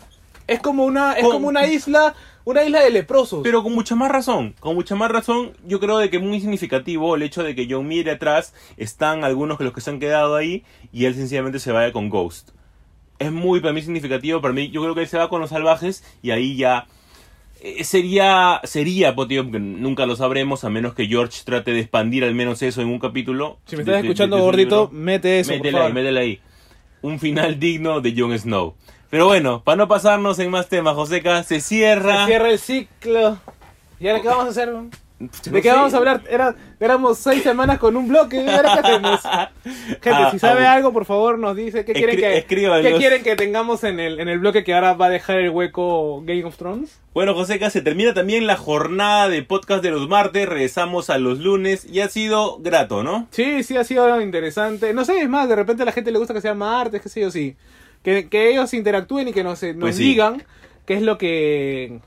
[0.47, 2.13] Es como una, es Con- como una isla,
[2.45, 3.41] una isla de leprosos.
[3.43, 6.39] Pero con mucha más razón, con mucha más razón, yo creo de que es muy
[6.41, 9.99] significativo el hecho de que John mire atrás, están algunos de los que se han
[9.99, 12.49] quedado ahí y él sencillamente se vaya con Ghost.
[13.21, 15.49] Es muy para mí significativo, para mí yo creo que él se va con los
[15.51, 16.87] salvajes y ahí ya
[17.61, 22.23] eh, sería sería pues, tío, nunca lo sabremos a menos que George trate de expandir
[22.23, 23.59] al menos eso en un capítulo.
[23.65, 25.87] si me estás de- escuchando, de gordito, mete eso, por métele favor.
[25.87, 26.39] ahí, métele ahí.
[27.03, 28.75] Un final digno de Jon Snow.
[29.09, 32.21] Pero bueno, para no pasarnos en más temas, Joseca, se cierra.
[32.21, 33.37] Se cierra el ciclo.
[33.99, 34.69] ¿Y ahora qué vamos a hacer?
[35.21, 35.75] No ¿De qué sé.
[35.75, 36.21] vamos a hablar?
[36.29, 38.43] Era, éramos seis semanas con un bloque.
[38.43, 39.19] ¿y ahora qué hacemos?
[39.63, 43.23] Gente, Ah, si sabe ah, algo, por favor, nos dice qué quieren que, qué quieren
[43.23, 46.43] que tengamos en el, en el bloque que ahora va a dejar el hueco Game
[46.43, 46.99] of Thrones.
[47.13, 50.47] Bueno, Joseca, se termina también la jornada de podcast de los martes.
[50.47, 53.27] Regresamos a los lunes y ha sido grato, ¿no?
[53.31, 54.93] Sí, sí, ha sido interesante.
[54.93, 57.09] No sé, es más, de repente a la gente le gusta que sea martes, qué
[57.09, 57.55] sé yo, sí.
[58.03, 60.03] Que, que ellos interactúen y que nos, nos Pues sí.
[60.03, 60.41] digan
[60.85, 61.99] qué es lo que...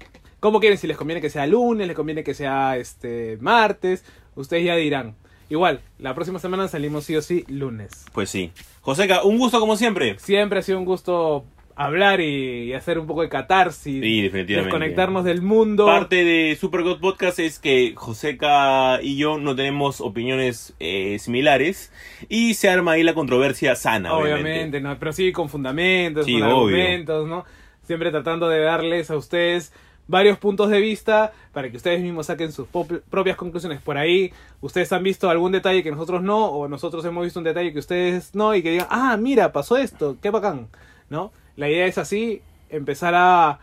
[0.44, 0.76] ¿Cómo quieren?
[0.76, 4.04] Si les conviene que sea lunes, les conviene que sea este martes.
[4.34, 5.14] Ustedes ya dirán.
[5.48, 8.04] Igual, la próxima semana salimos sí o sí lunes.
[8.12, 8.52] Pues sí.
[8.82, 10.18] Joseca, un gusto como siempre.
[10.18, 14.02] Siempre ha sido un gusto hablar y, y hacer un poco de catarsis.
[14.02, 14.64] Sí, definitivamente.
[14.68, 15.86] Desconectarnos del mundo.
[15.86, 21.90] Parte de Super God Podcast es que Joseca y yo no tenemos opiniones eh, similares
[22.28, 24.50] y se arma ahí la controversia sana, obviamente.
[24.50, 24.98] Obviamente, ¿no?
[24.98, 26.76] Pero sí con fundamentos, Sí, con obvio.
[26.76, 27.46] argumentos, ¿no?
[27.84, 29.72] Siempre tratando de darles a ustedes
[30.06, 32.66] varios puntos de vista para que ustedes mismos saquen sus
[33.10, 33.80] propias conclusiones.
[33.80, 37.44] Por ahí, ustedes han visto algún detalle que nosotros no, o nosotros hemos visto un
[37.44, 40.68] detalle que ustedes no, y que digan, ah, mira, pasó esto, qué bacán,
[41.08, 41.32] ¿no?
[41.56, 43.60] La idea es así, empezar a,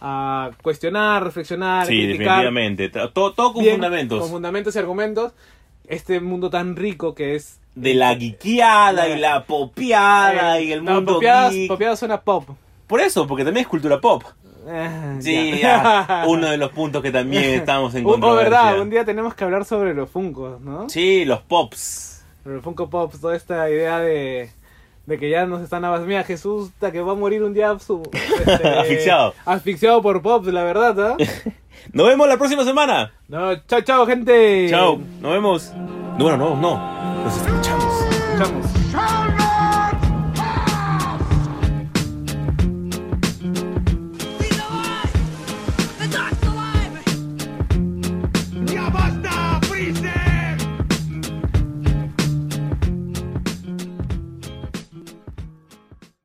[0.00, 2.42] a cuestionar, reflexionar, Sí, criticar.
[2.44, 2.88] definitivamente.
[2.88, 4.20] Todo, todo con bien, fundamentos.
[4.20, 5.32] Con fundamentos y argumentos.
[5.86, 7.60] Este mundo tan rico que es...
[7.74, 11.68] de la guiqueada y la popeada y el No, mundo geek.
[11.68, 12.48] popeadas suena pop.
[12.86, 14.22] Por eso, porque también es cultura pop.
[14.68, 16.24] Ah, Sí, ya.
[16.28, 18.50] uno de los puntos que también estamos en Oh, controversia.
[18.50, 20.88] verdad, un día tenemos que hablar sobre los Funkos, ¿no?
[20.88, 22.24] Sí, los pops.
[22.44, 24.50] Los Funko Pops, toda esta idea de,
[25.06, 27.78] de que ya nos están abas- Mira, Jesús, ta, que va a morir un día
[27.78, 29.34] su, este, Asfixiado.
[29.46, 31.16] Asfixiado por Pops, la verdad, ¿ah?
[31.92, 33.12] Nos vemos la próxima semana.
[33.28, 34.66] No, chao, chao, gente.
[34.70, 35.72] Chao, nos vemos.
[35.74, 37.24] No, bueno, no, no.
[37.24, 38.02] Nos escuchamos.
[38.10, 38.66] Escuchamos.
[38.90, 39.43] Children!